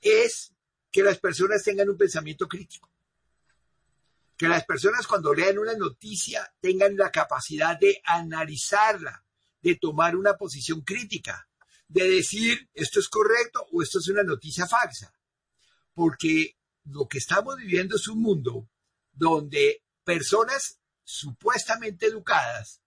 es 0.00 0.54
que 0.90 1.02
las 1.02 1.18
personas 1.18 1.62
tengan 1.62 1.88
un 1.88 1.96
pensamiento 1.96 2.48
crítico. 2.48 2.90
Que 4.36 4.48
las 4.48 4.64
personas 4.64 5.06
cuando 5.06 5.34
lean 5.34 5.58
una 5.58 5.74
noticia 5.74 6.52
tengan 6.60 6.96
la 6.96 7.10
capacidad 7.10 7.78
de 7.78 8.00
analizarla, 8.04 9.24
de 9.60 9.74
tomar 9.74 10.14
una 10.14 10.34
posición 10.34 10.82
crítica, 10.82 11.48
de 11.88 12.08
decir 12.08 12.70
esto 12.74 13.00
es 13.00 13.08
correcto 13.08 13.66
o 13.72 13.82
esto 13.82 13.98
es 13.98 14.08
una 14.08 14.22
noticia 14.22 14.66
falsa. 14.66 15.12
Porque 15.92 16.56
lo 16.84 17.08
que 17.08 17.18
estamos 17.18 17.56
viviendo 17.56 17.96
es 17.96 18.06
un 18.06 18.22
mundo 18.22 18.68
donde 19.12 19.82
personas 20.04 20.78
supuestamente 21.08 22.04
educadas, 22.04 22.82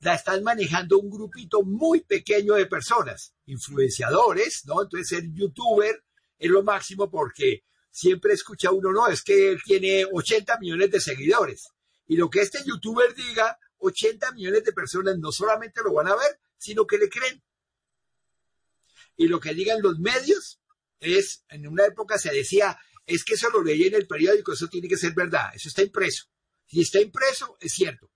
la 0.00 0.16
están 0.16 0.42
manejando 0.42 0.98
un 0.98 1.08
grupito 1.08 1.62
muy 1.62 2.00
pequeño 2.00 2.54
de 2.54 2.66
personas, 2.66 3.32
influenciadores, 3.46 4.62
¿no? 4.66 4.82
Entonces 4.82 5.08
ser 5.08 5.32
youtuber 5.32 6.04
es 6.36 6.50
lo 6.50 6.64
máximo 6.64 7.08
porque 7.08 7.62
siempre 7.92 8.32
escucha 8.32 8.72
uno, 8.72 8.90
no, 8.90 9.06
es 9.06 9.22
que 9.22 9.52
él 9.52 9.60
tiene 9.64 10.04
80 10.04 10.58
millones 10.58 10.90
de 10.90 11.00
seguidores. 11.00 11.68
Y 12.08 12.16
lo 12.16 12.28
que 12.28 12.40
este 12.40 12.58
youtuber 12.64 13.14
diga, 13.14 13.56
80 13.78 14.32
millones 14.32 14.64
de 14.64 14.72
personas 14.72 15.16
no 15.18 15.30
solamente 15.30 15.80
lo 15.84 15.92
van 15.92 16.08
a 16.08 16.16
ver, 16.16 16.40
sino 16.58 16.88
que 16.88 16.98
le 16.98 17.08
creen. 17.08 17.40
Y 19.16 19.28
lo 19.28 19.38
que 19.38 19.54
digan 19.54 19.80
los 19.80 20.00
medios 20.00 20.60
es, 20.98 21.44
en 21.48 21.68
una 21.68 21.86
época 21.86 22.18
se 22.18 22.32
decía, 22.32 22.76
es 23.06 23.24
que 23.24 23.34
eso 23.34 23.48
lo 23.50 23.62
leí 23.62 23.84
en 23.84 23.94
el 23.94 24.08
periódico, 24.08 24.54
eso 24.54 24.66
tiene 24.66 24.88
que 24.88 24.96
ser 24.96 25.14
verdad, 25.14 25.52
eso 25.54 25.68
está 25.68 25.82
impreso. 25.82 26.33
Si 26.66 26.80
está 26.80 27.00
impreso, 27.00 27.56
es 27.60 27.72
cierto. 27.72 28.10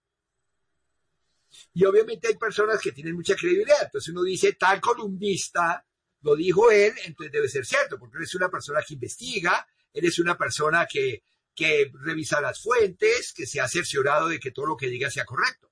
Y 1.74 1.84
obviamente 1.84 2.28
hay 2.28 2.36
personas 2.36 2.80
que 2.80 2.92
tienen 2.92 3.14
mucha 3.14 3.36
credibilidad. 3.36 3.82
Entonces 3.84 4.12
uno 4.12 4.22
dice, 4.22 4.54
tal 4.54 4.80
columnista 4.80 5.84
lo 6.22 6.34
dijo 6.34 6.70
él, 6.70 6.92
entonces 7.04 7.32
debe 7.32 7.48
ser 7.48 7.64
cierto, 7.64 7.98
porque 7.98 8.18
él 8.18 8.24
es 8.24 8.34
una 8.34 8.50
persona 8.50 8.82
que 8.86 8.94
investiga, 8.94 9.66
él 9.92 10.04
es 10.04 10.18
una 10.18 10.36
persona 10.36 10.86
que, 10.86 11.22
que 11.54 11.90
revisa 11.94 12.40
las 12.40 12.60
fuentes, 12.60 13.32
que 13.32 13.46
se 13.46 13.60
ha 13.60 13.68
cerciorado 13.68 14.28
de 14.28 14.40
que 14.40 14.50
todo 14.50 14.66
lo 14.66 14.76
que 14.76 14.88
diga 14.88 15.10
sea 15.10 15.24
correcto. 15.24 15.70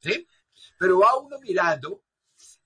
¿Sí? 0.00 0.26
Pero 0.78 1.00
va 1.00 1.16
uno 1.18 1.38
mirando 1.40 2.04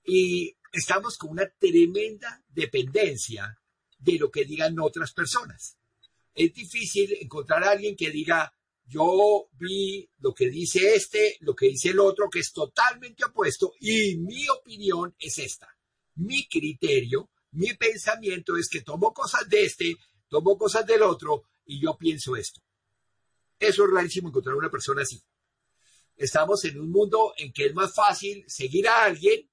y 0.03 0.55
estamos 0.71 1.17
con 1.17 1.31
una 1.31 1.47
tremenda 1.49 2.43
dependencia 2.47 3.59
de 3.97 4.17
lo 4.17 4.31
que 4.31 4.45
digan 4.45 4.79
otras 4.79 5.13
personas. 5.13 5.77
Es 6.33 6.53
difícil 6.53 7.13
encontrar 7.19 7.63
a 7.63 7.71
alguien 7.71 7.95
que 7.95 8.11
diga, 8.11 8.53
yo 8.85 9.47
vi 9.53 10.09
lo 10.19 10.33
que 10.33 10.49
dice 10.49 10.95
este, 10.95 11.37
lo 11.41 11.55
que 11.55 11.67
dice 11.67 11.89
el 11.89 11.99
otro, 11.99 12.29
que 12.29 12.39
es 12.39 12.53
totalmente 12.53 13.25
opuesto, 13.25 13.73
y 13.79 14.17
mi 14.17 14.47
opinión 14.49 15.15
es 15.19 15.39
esta. 15.39 15.67
Mi 16.15 16.47
criterio, 16.47 17.31
mi 17.51 17.73
pensamiento 17.73 18.57
es 18.57 18.69
que 18.69 18.81
tomo 18.81 19.13
cosas 19.13 19.49
de 19.49 19.65
este, 19.65 19.95
tomo 20.27 20.57
cosas 20.57 20.85
del 20.85 21.01
otro, 21.01 21.43
y 21.65 21.81
yo 21.81 21.97
pienso 21.97 22.35
esto. 22.35 22.61
Eso 23.59 23.85
es 23.85 23.91
rarísimo 23.91 24.29
encontrar 24.29 24.55
una 24.55 24.69
persona 24.69 25.01
así. 25.01 25.23
Estamos 26.15 26.63
en 26.65 26.79
un 26.79 26.91
mundo 26.91 27.33
en 27.37 27.51
que 27.51 27.65
es 27.65 27.73
más 27.73 27.93
fácil 27.93 28.43
seguir 28.47 28.87
a 28.87 29.03
alguien 29.03 29.49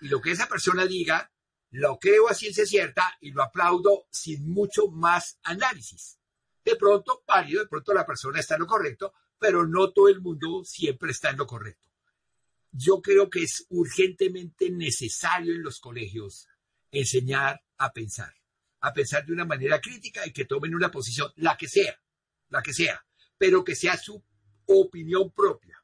y 0.00 0.08
lo 0.08 0.20
que 0.20 0.32
esa 0.32 0.48
persona 0.48 0.86
diga, 0.86 1.32
lo 1.70 1.98
creo 1.98 2.28
a 2.28 2.34
ciencia 2.34 2.66
cierta 2.66 3.16
y 3.20 3.30
lo 3.30 3.42
aplaudo 3.42 4.06
sin 4.10 4.50
mucho 4.50 4.88
más 4.88 5.38
análisis. 5.42 6.18
De 6.64 6.76
pronto, 6.76 7.22
válido, 7.26 7.62
de 7.62 7.68
pronto 7.68 7.92
la 7.92 8.06
persona 8.06 8.40
está 8.40 8.54
en 8.54 8.62
lo 8.62 8.66
correcto, 8.66 9.12
pero 9.38 9.66
no 9.66 9.92
todo 9.92 10.08
el 10.08 10.20
mundo 10.20 10.64
siempre 10.64 11.10
está 11.10 11.30
en 11.30 11.36
lo 11.36 11.46
correcto. 11.46 11.90
Yo 12.72 13.00
creo 13.02 13.28
que 13.28 13.42
es 13.42 13.66
urgentemente 13.68 14.70
necesario 14.70 15.54
en 15.54 15.62
los 15.62 15.78
colegios 15.78 16.48
enseñar 16.90 17.62
a 17.78 17.92
pensar, 17.92 18.34
a 18.80 18.92
pensar 18.92 19.26
de 19.26 19.32
una 19.32 19.44
manera 19.44 19.80
crítica 19.80 20.26
y 20.26 20.32
que 20.32 20.44
tomen 20.44 20.74
una 20.74 20.90
posición, 20.90 21.30
la 21.36 21.56
que 21.56 21.68
sea, 21.68 22.00
la 22.48 22.62
que 22.62 22.72
sea, 22.72 23.04
pero 23.36 23.62
que 23.62 23.76
sea 23.76 23.96
su 23.96 24.22
opinión 24.66 25.30
propia. 25.32 25.78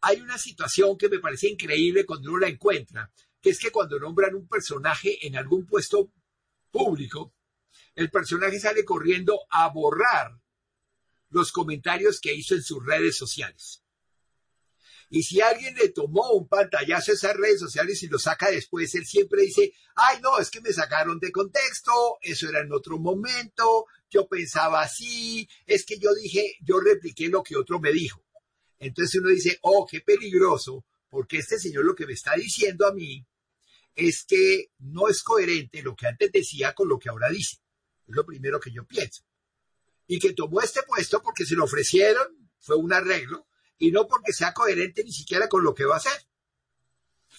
Hay 0.00 0.20
una 0.20 0.38
situación 0.38 0.96
que 0.96 1.08
me 1.08 1.18
parece 1.18 1.48
increíble 1.48 2.04
cuando 2.06 2.30
uno 2.30 2.40
la 2.40 2.48
encuentra, 2.48 3.10
que 3.40 3.50
es 3.50 3.58
que 3.58 3.70
cuando 3.70 3.98
nombran 3.98 4.34
un 4.34 4.48
personaje 4.48 5.26
en 5.26 5.36
algún 5.36 5.66
puesto 5.66 6.10
público, 6.70 7.34
el 7.94 8.10
personaje 8.10 8.58
sale 8.58 8.84
corriendo 8.84 9.40
a 9.50 9.68
borrar 9.68 10.40
los 11.30 11.52
comentarios 11.52 12.20
que 12.20 12.34
hizo 12.34 12.54
en 12.54 12.62
sus 12.62 12.84
redes 12.84 13.16
sociales. 13.16 13.82
Y 15.10 15.22
si 15.22 15.40
alguien 15.40 15.74
le 15.74 15.90
tomó 15.90 16.32
un 16.32 16.48
pantallazo 16.48 17.12
a 17.12 17.14
esas 17.14 17.36
redes 17.36 17.60
sociales 17.60 18.02
y 18.02 18.08
lo 18.08 18.18
saca 18.18 18.50
después, 18.50 18.94
él 18.94 19.06
siempre 19.06 19.42
dice, 19.42 19.72
ay 19.94 20.18
no, 20.22 20.38
es 20.38 20.50
que 20.50 20.60
me 20.60 20.72
sacaron 20.72 21.20
de 21.20 21.30
contexto, 21.30 22.18
eso 22.22 22.48
era 22.48 22.60
en 22.60 22.72
otro 22.72 22.98
momento, 22.98 23.86
yo 24.10 24.26
pensaba 24.26 24.82
así, 24.82 25.48
es 25.66 25.84
que 25.84 25.98
yo 25.98 26.14
dije, 26.14 26.56
yo 26.62 26.80
repliqué 26.80 27.28
lo 27.28 27.42
que 27.42 27.56
otro 27.56 27.78
me 27.80 27.92
dijo. 27.92 28.24
Entonces 28.78 29.20
uno 29.20 29.30
dice, 29.30 29.58
oh, 29.62 29.86
qué 29.88 30.00
peligroso, 30.00 30.84
porque 31.08 31.38
este 31.38 31.58
señor 31.58 31.84
lo 31.84 31.94
que 31.94 32.06
me 32.06 32.12
está 32.12 32.34
diciendo 32.34 32.86
a 32.86 32.92
mí 32.92 33.24
es 33.94 34.24
que 34.24 34.72
no 34.78 35.08
es 35.08 35.22
coherente 35.22 35.82
lo 35.82 35.94
que 35.94 36.08
antes 36.08 36.32
decía 36.32 36.74
con 36.74 36.88
lo 36.88 36.98
que 36.98 37.08
ahora 37.08 37.30
dice. 37.30 37.58
Es 38.06 38.14
lo 38.14 38.24
primero 38.24 38.60
que 38.60 38.70
yo 38.70 38.84
pienso. 38.84 39.22
Y 40.06 40.18
que 40.18 40.32
tomó 40.32 40.60
este 40.60 40.82
puesto 40.82 41.22
porque 41.22 41.46
se 41.46 41.54
lo 41.54 41.64
ofrecieron, 41.64 42.50
fue 42.58 42.76
un 42.76 42.92
arreglo, 42.92 43.46
y 43.78 43.90
no 43.90 44.06
porque 44.06 44.32
sea 44.32 44.52
coherente 44.52 45.02
ni 45.04 45.12
siquiera 45.12 45.48
con 45.48 45.64
lo 45.64 45.74
que 45.74 45.84
va 45.84 45.94
a 45.94 45.98
hacer. 45.98 46.26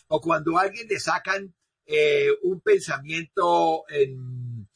O 0.08 0.19
cuando 0.21 0.58
a 0.58 0.62
alguien 0.62 0.88
le 0.88 0.99
sacan 0.99 1.56
eh, 1.86 2.30
un 2.43 2.62
pensamiento 2.62 3.84
en, 3.89 4.67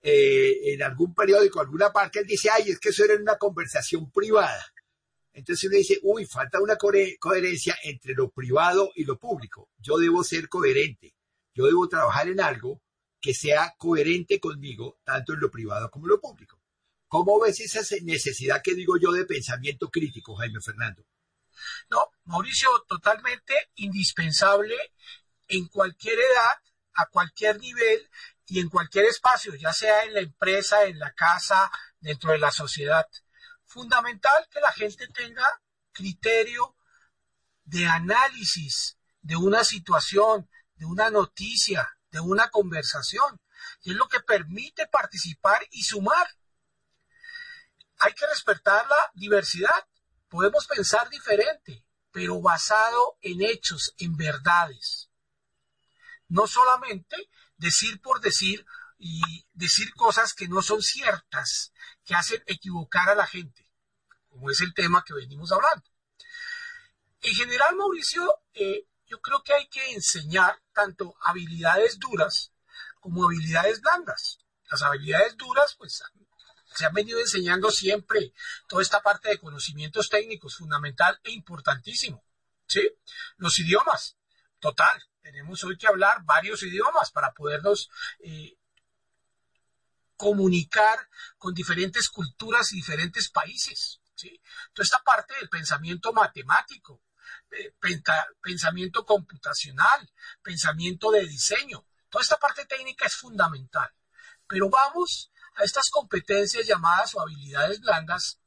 eh, 0.00 0.72
en 0.72 0.82
algún 0.82 1.14
periódico, 1.14 1.60
alguna 1.60 1.92
parte, 1.92 2.20
él 2.20 2.26
dice, 2.26 2.50
ay, 2.50 2.70
es 2.70 2.78
que 2.78 2.90
eso 2.90 3.04
era 3.04 3.16
una 3.16 3.36
conversación 3.36 4.10
privada. 4.10 4.64
Entonces 5.32 5.68
uno 5.68 5.78
dice, 5.78 5.98
uy, 6.02 6.26
falta 6.26 6.60
una 6.60 6.76
coherencia 6.76 7.76
entre 7.84 8.14
lo 8.14 8.30
privado 8.30 8.90
y 8.94 9.04
lo 9.04 9.18
público. 9.18 9.70
Yo 9.78 9.96
debo 9.98 10.22
ser 10.24 10.48
coherente. 10.48 11.14
Yo 11.54 11.66
debo 11.66 11.88
trabajar 11.88 12.28
en 12.28 12.40
algo 12.40 12.81
que 13.22 13.32
sea 13.32 13.74
coherente 13.78 14.40
conmigo, 14.40 14.98
tanto 15.04 15.32
en 15.32 15.40
lo 15.40 15.50
privado 15.50 15.90
como 15.90 16.06
en 16.06 16.10
lo 16.10 16.20
público. 16.20 16.60
¿Cómo 17.06 17.40
ves 17.40 17.60
esa 17.60 17.80
necesidad 18.02 18.60
que 18.62 18.74
digo 18.74 18.98
yo 18.98 19.12
de 19.12 19.24
pensamiento 19.24 19.90
crítico, 19.90 20.34
Jaime 20.34 20.60
Fernando? 20.60 21.06
No, 21.88 22.10
Mauricio, 22.24 22.68
totalmente 22.88 23.70
indispensable 23.76 24.74
en 25.46 25.68
cualquier 25.68 26.18
edad, 26.18 26.58
a 26.94 27.06
cualquier 27.06 27.60
nivel 27.60 28.10
y 28.46 28.58
en 28.58 28.68
cualquier 28.68 29.04
espacio, 29.04 29.54
ya 29.54 29.72
sea 29.72 30.04
en 30.04 30.14
la 30.14 30.20
empresa, 30.20 30.84
en 30.84 30.98
la 30.98 31.12
casa, 31.12 31.70
dentro 32.00 32.32
de 32.32 32.38
la 32.38 32.50
sociedad. 32.50 33.06
Fundamental 33.64 34.48
que 34.50 34.60
la 34.60 34.72
gente 34.72 35.06
tenga 35.08 35.46
criterio 35.92 36.76
de 37.64 37.86
análisis 37.86 38.98
de 39.20 39.36
una 39.36 39.62
situación, 39.62 40.50
de 40.74 40.86
una 40.86 41.10
noticia, 41.10 41.96
de 42.12 42.20
una 42.20 42.50
conversación. 42.50 43.40
Y 43.82 43.90
es 43.90 43.96
lo 43.96 44.06
que 44.08 44.20
permite 44.20 44.86
participar 44.86 45.66
y 45.72 45.82
sumar. 45.82 46.28
Hay 47.98 48.12
que 48.12 48.26
respetar 48.26 48.86
la 48.86 49.10
diversidad. 49.14 49.88
Podemos 50.28 50.66
pensar 50.66 51.08
diferente, 51.08 51.84
pero 52.12 52.40
basado 52.40 53.18
en 53.22 53.42
hechos, 53.42 53.94
en 53.98 54.16
verdades. 54.16 55.10
No 56.28 56.46
solamente 56.46 57.16
decir 57.56 58.00
por 58.00 58.20
decir 58.20 58.64
y 58.98 59.46
decir 59.52 59.92
cosas 59.94 60.32
que 60.32 60.48
no 60.48 60.62
son 60.62 60.82
ciertas, 60.82 61.72
que 62.04 62.14
hacen 62.14 62.42
equivocar 62.46 63.08
a 63.08 63.14
la 63.14 63.26
gente, 63.26 63.68
como 64.28 64.50
es 64.50 64.60
el 64.60 64.74
tema 64.74 65.04
que 65.04 65.14
venimos 65.14 65.50
hablando. 65.52 65.84
En 67.20 67.34
general, 67.34 67.76
Mauricio, 67.76 68.42
eh, 68.54 68.86
yo 69.12 69.20
creo 69.20 69.42
que 69.42 69.52
hay 69.52 69.68
que 69.68 69.92
enseñar 69.92 70.58
tanto 70.72 71.14
habilidades 71.20 71.98
duras 71.98 72.50
como 72.98 73.26
habilidades 73.26 73.82
blandas. 73.82 74.38
Las 74.70 74.80
habilidades 74.80 75.36
duras, 75.36 75.74
pues, 75.76 76.02
se 76.74 76.86
han 76.86 76.94
venido 76.94 77.20
enseñando 77.20 77.70
siempre 77.70 78.32
toda 78.68 78.80
esta 78.80 79.02
parte 79.02 79.28
de 79.28 79.38
conocimientos 79.38 80.08
técnicos, 80.08 80.56
fundamental 80.56 81.20
e 81.24 81.32
importantísimo. 81.32 82.24
¿Sí? 82.66 82.90
Los 83.36 83.58
idiomas, 83.58 84.16
total. 84.58 85.04
Tenemos 85.20 85.62
hoy 85.62 85.76
que 85.76 85.88
hablar 85.88 86.24
varios 86.24 86.62
idiomas 86.62 87.10
para 87.10 87.34
podernos 87.34 87.90
eh, 88.20 88.56
comunicar 90.16 91.06
con 91.36 91.52
diferentes 91.52 92.08
culturas 92.08 92.72
y 92.72 92.76
diferentes 92.76 93.28
países. 93.28 94.00
¿sí? 94.14 94.40
Toda 94.72 94.84
esta 94.84 95.02
parte 95.04 95.34
del 95.34 95.50
pensamiento 95.50 96.14
matemático, 96.14 97.02
pensamiento 98.40 99.04
computacional, 99.04 100.10
pensamiento 100.42 101.10
de 101.10 101.26
diseño. 101.26 101.86
Toda 102.08 102.22
esta 102.22 102.38
parte 102.38 102.64
técnica 102.64 103.06
es 103.06 103.16
fundamental. 103.16 103.90
Pero 104.46 104.68
vamos 104.68 105.30
a 105.54 105.64
estas 105.64 105.90
competencias 105.90 106.66
llamadas 106.66 107.14
o 107.14 107.20
habilidades 107.20 107.80
blandas 107.80 108.40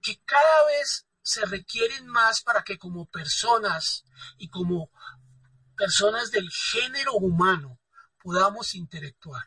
que 0.00 0.20
cada 0.24 0.66
vez 0.66 1.06
se 1.22 1.44
requieren 1.46 2.06
más 2.06 2.42
para 2.42 2.62
que 2.62 2.78
como 2.78 3.06
personas 3.06 4.04
y 4.38 4.48
como 4.48 4.90
personas 5.76 6.30
del 6.30 6.50
género 6.50 7.14
humano 7.14 7.80
podamos 8.22 8.74
interactuar 8.74 9.44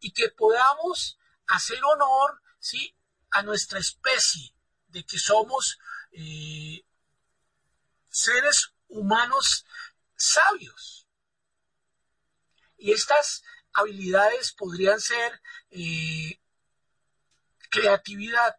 y 0.00 0.12
que 0.12 0.28
podamos 0.30 1.18
hacer 1.46 1.78
honor 1.84 2.40
¿sí? 2.58 2.96
a 3.30 3.42
nuestra 3.42 3.78
especie 3.78 4.54
de 4.88 5.04
que 5.04 5.18
somos 5.18 5.78
eh, 6.12 6.84
seres 8.14 8.72
humanos 8.86 9.66
sabios. 10.16 11.08
Y 12.78 12.92
estas 12.92 13.42
habilidades 13.72 14.52
podrían 14.52 15.00
ser 15.00 15.42
eh, 15.70 16.40
creatividad, 17.70 18.56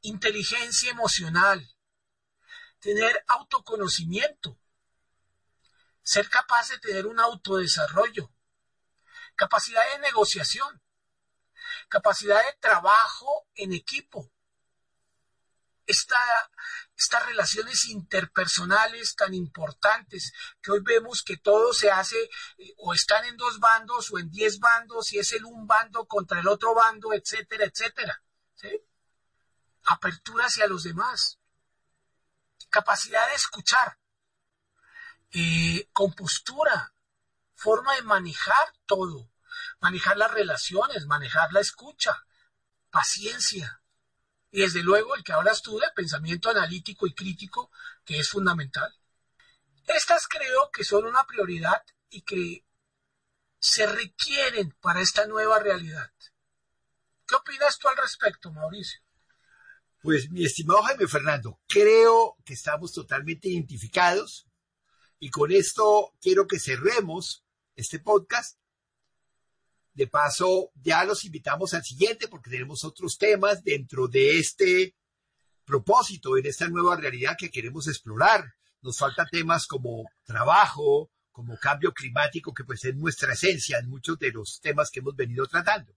inteligencia 0.00 0.90
emocional, 0.90 1.64
tener 2.80 3.24
autoconocimiento, 3.28 4.58
ser 6.02 6.28
capaz 6.28 6.70
de 6.70 6.78
tener 6.78 7.06
un 7.06 7.20
autodesarrollo, 7.20 8.32
capacidad 9.36 9.82
de 9.92 10.00
negociación, 10.00 10.82
capacidad 11.88 12.44
de 12.44 12.52
trabajo 12.54 13.46
en 13.54 13.72
equipo, 13.72 14.32
estas 16.96 17.26
relaciones 17.26 17.84
interpersonales 17.88 19.14
tan 19.16 19.34
importantes 19.34 20.32
que 20.62 20.72
hoy 20.72 20.80
vemos 20.82 21.22
que 21.22 21.36
todo 21.36 21.74
se 21.74 21.90
hace 21.90 22.16
eh, 22.58 22.74
o 22.78 22.94
están 22.94 23.24
en 23.26 23.36
dos 23.36 23.58
bandos 23.58 24.10
o 24.12 24.18
en 24.18 24.30
diez 24.30 24.58
bandos 24.58 25.12
y 25.12 25.18
es 25.18 25.32
el 25.32 25.44
un 25.44 25.66
bando 25.66 26.06
contra 26.06 26.40
el 26.40 26.48
otro 26.48 26.74
bando, 26.74 27.12
etcétera, 27.12 27.66
etcétera. 27.66 28.22
Apertura 29.84 30.46
hacia 30.46 30.66
los 30.66 30.82
demás. 30.82 31.38
capacidad 32.68 33.26
de 33.28 33.34
escuchar, 33.34 33.98
eh, 35.30 35.88
compostura, 35.92 36.94
forma 37.54 37.94
de 37.94 38.02
manejar 38.02 38.72
todo, 38.86 39.30
manejar 39.80 40.16
las 40.16 40.30
relaciones, 40.30 41.06
manejar 41.06 41.52
la 41.52 41.60
escucha, 41.60 42.26
paciencia. 42.90 43.80
Y 44.50 44.60
desde 44.60 44.82
luego 44.82 45.14
el 45.14 45.24
que 45.24 45.32
hablas 45.32 45.62
tú 45.62 45.78
de 45.78 45.86
pensamiento 45.94 46.50
analítico 46.50 47.06
y 47.06 47.14
crítico, 47.14 47.70
que 48.04 48.18
es 48.18 48.28
fundamental. 48.28 48.94
Estas 49.86 50.26
creo 50.26 50.70
que 50.72 50.84
son 50.84 51.04
una 51.04 51.24
prioridad 51.24 51.82
y 52.10 52.22
que 52.22 52.64
se 53.58 53.86
requieren 53.86 54.74
para 54.80 55.00
esta 55.00 55.26
nueva 55.26 55.58
realidad. 55.58 56.10
¿Qué 57.26 57.34
opinas 57.34 57.78
tú 57.78 57.88
al 57.88 57.96
respecto, 57.96 58.52
Mauricio? 58.52 59.00
Pues 60.00 60.30
mi 60.30 60.44
estimado 60.44 60.82
Jaime 60.82 61.08
Fernando, 61.08 61.60
creo 61.66 62.36
que 62.44 62.54
estamos 62.54 62.92
totalmente 62.92 63.48
identificados 63.48 64.46
y 65.18 65.30
con 65.30 65.50
esto 65.50 66.12
quiero 66.20 66.46
que 66.46 66.60
cerremos 66.60 67.44
este 67.74 67.98
podcast. 67.98 68.58
De 69.96 70.06
paso, 70.06 70.72
ya 70.74 71.04
los 71.04 71.24
invitamos 71.24 71.72
al 71.72 71.82
siguiente 71.82 72.28
porque 72.28 72.50
tenemos 72.50 72.84
otros 72.84 73.16
temas 73.16 73.64
dentro 73.64 74.08
de 74.08 74.38
este 74.38 74.94
propósito, 75.64 76.36
en 76.36 76.44
esta 76.44 76.68
nueva 76.68 76.96
realidad 76.96 77.34
que 77.38 77.50
queremos 77.50 77.88
explorar. 77.88 78.44
Nos 78.82 78.98
faltan 78.98 79.26
temas 79.30 79.66
como 79.66 80.04
trabajo, 80.26 81.10
como 81.32 81.58
cambio 81.58 81.94
climático, 81.94 82.52
que 82.52 82.64
pues 82.64 82.84
es 82.84 82.94
nuestra 82.94 83.32
esencia 83.32 83.78
en 83.78 83.88
muchos 83.88 84.18
de 84.18 84.32
los 84.32 84.60
temas 84.60 84.90
que 84.90 85.00
hemos 85.00 85.16
venido 85.16 85.46
tratando. 85.46 85.96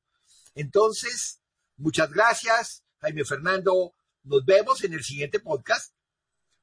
Entonces, 0.56 1.42
muchas 1.76 2.10
gracias, 2.10 2.86
Jaime 3.00 3.26
Fernando. 3.26 3.96
Nos 4.24 4.46
vemos 4.46 4.82
en 4.86 4.94
el 4.94 5.04
siguiente 5.04 5.42
podcast, 5.42 5.94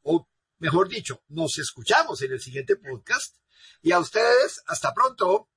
o 0.01 0.27
mejor 0.57 0.89
dicho, 0.89 1.23
nos 1.29 1.59
escuchamos 1.59 2.23
en 2.23 2.33
el 2.33 2.41
siguiente 2.41 2.77
podcast. 2.77 3.37
Y 3.83 3.93
a 3.93 3.99
ustedes, 3.99 4.63
hasta 4.67 4.95
pronto. 4.95 5.51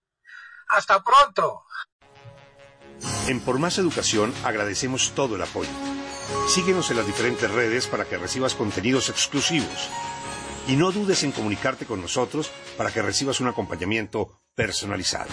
Hasta 0.70 1.04
pronto. 1.04 1.64
En 3.28 3.40
Por 3.40 3.60
Más 3.60 3.78
Educación 3.78 4.34
agradecemos 4.44 5.14
todo 5.16 5.36
el 5.36 5.42
apoyo. 5.42 5.70
Síguenos 6.48 6.92
en 6.92 6.98
las 6.98 7.08
diferentes 7.08 7.50
redes 7.50 7.88
para 7.88 8.06
que 8.06 8.18
recibas 8.18 8.56
contenidos 8.56 9.10
exclusivos. 9.10 9.90
Y 10.68 10.76
no 10.76 10.92
dudes 10.92 11.24
en 11.24 11.32
comunicarte 11.32 11.86
con 11.86 12.02
nosotros 12.02 12.52
para 12.78 12.92
que 12.92 13.02
recibas 13.02 13.40
un 13.40 13.48
acompañamiento 13.48 14.40
personalizado. 14.56 15.30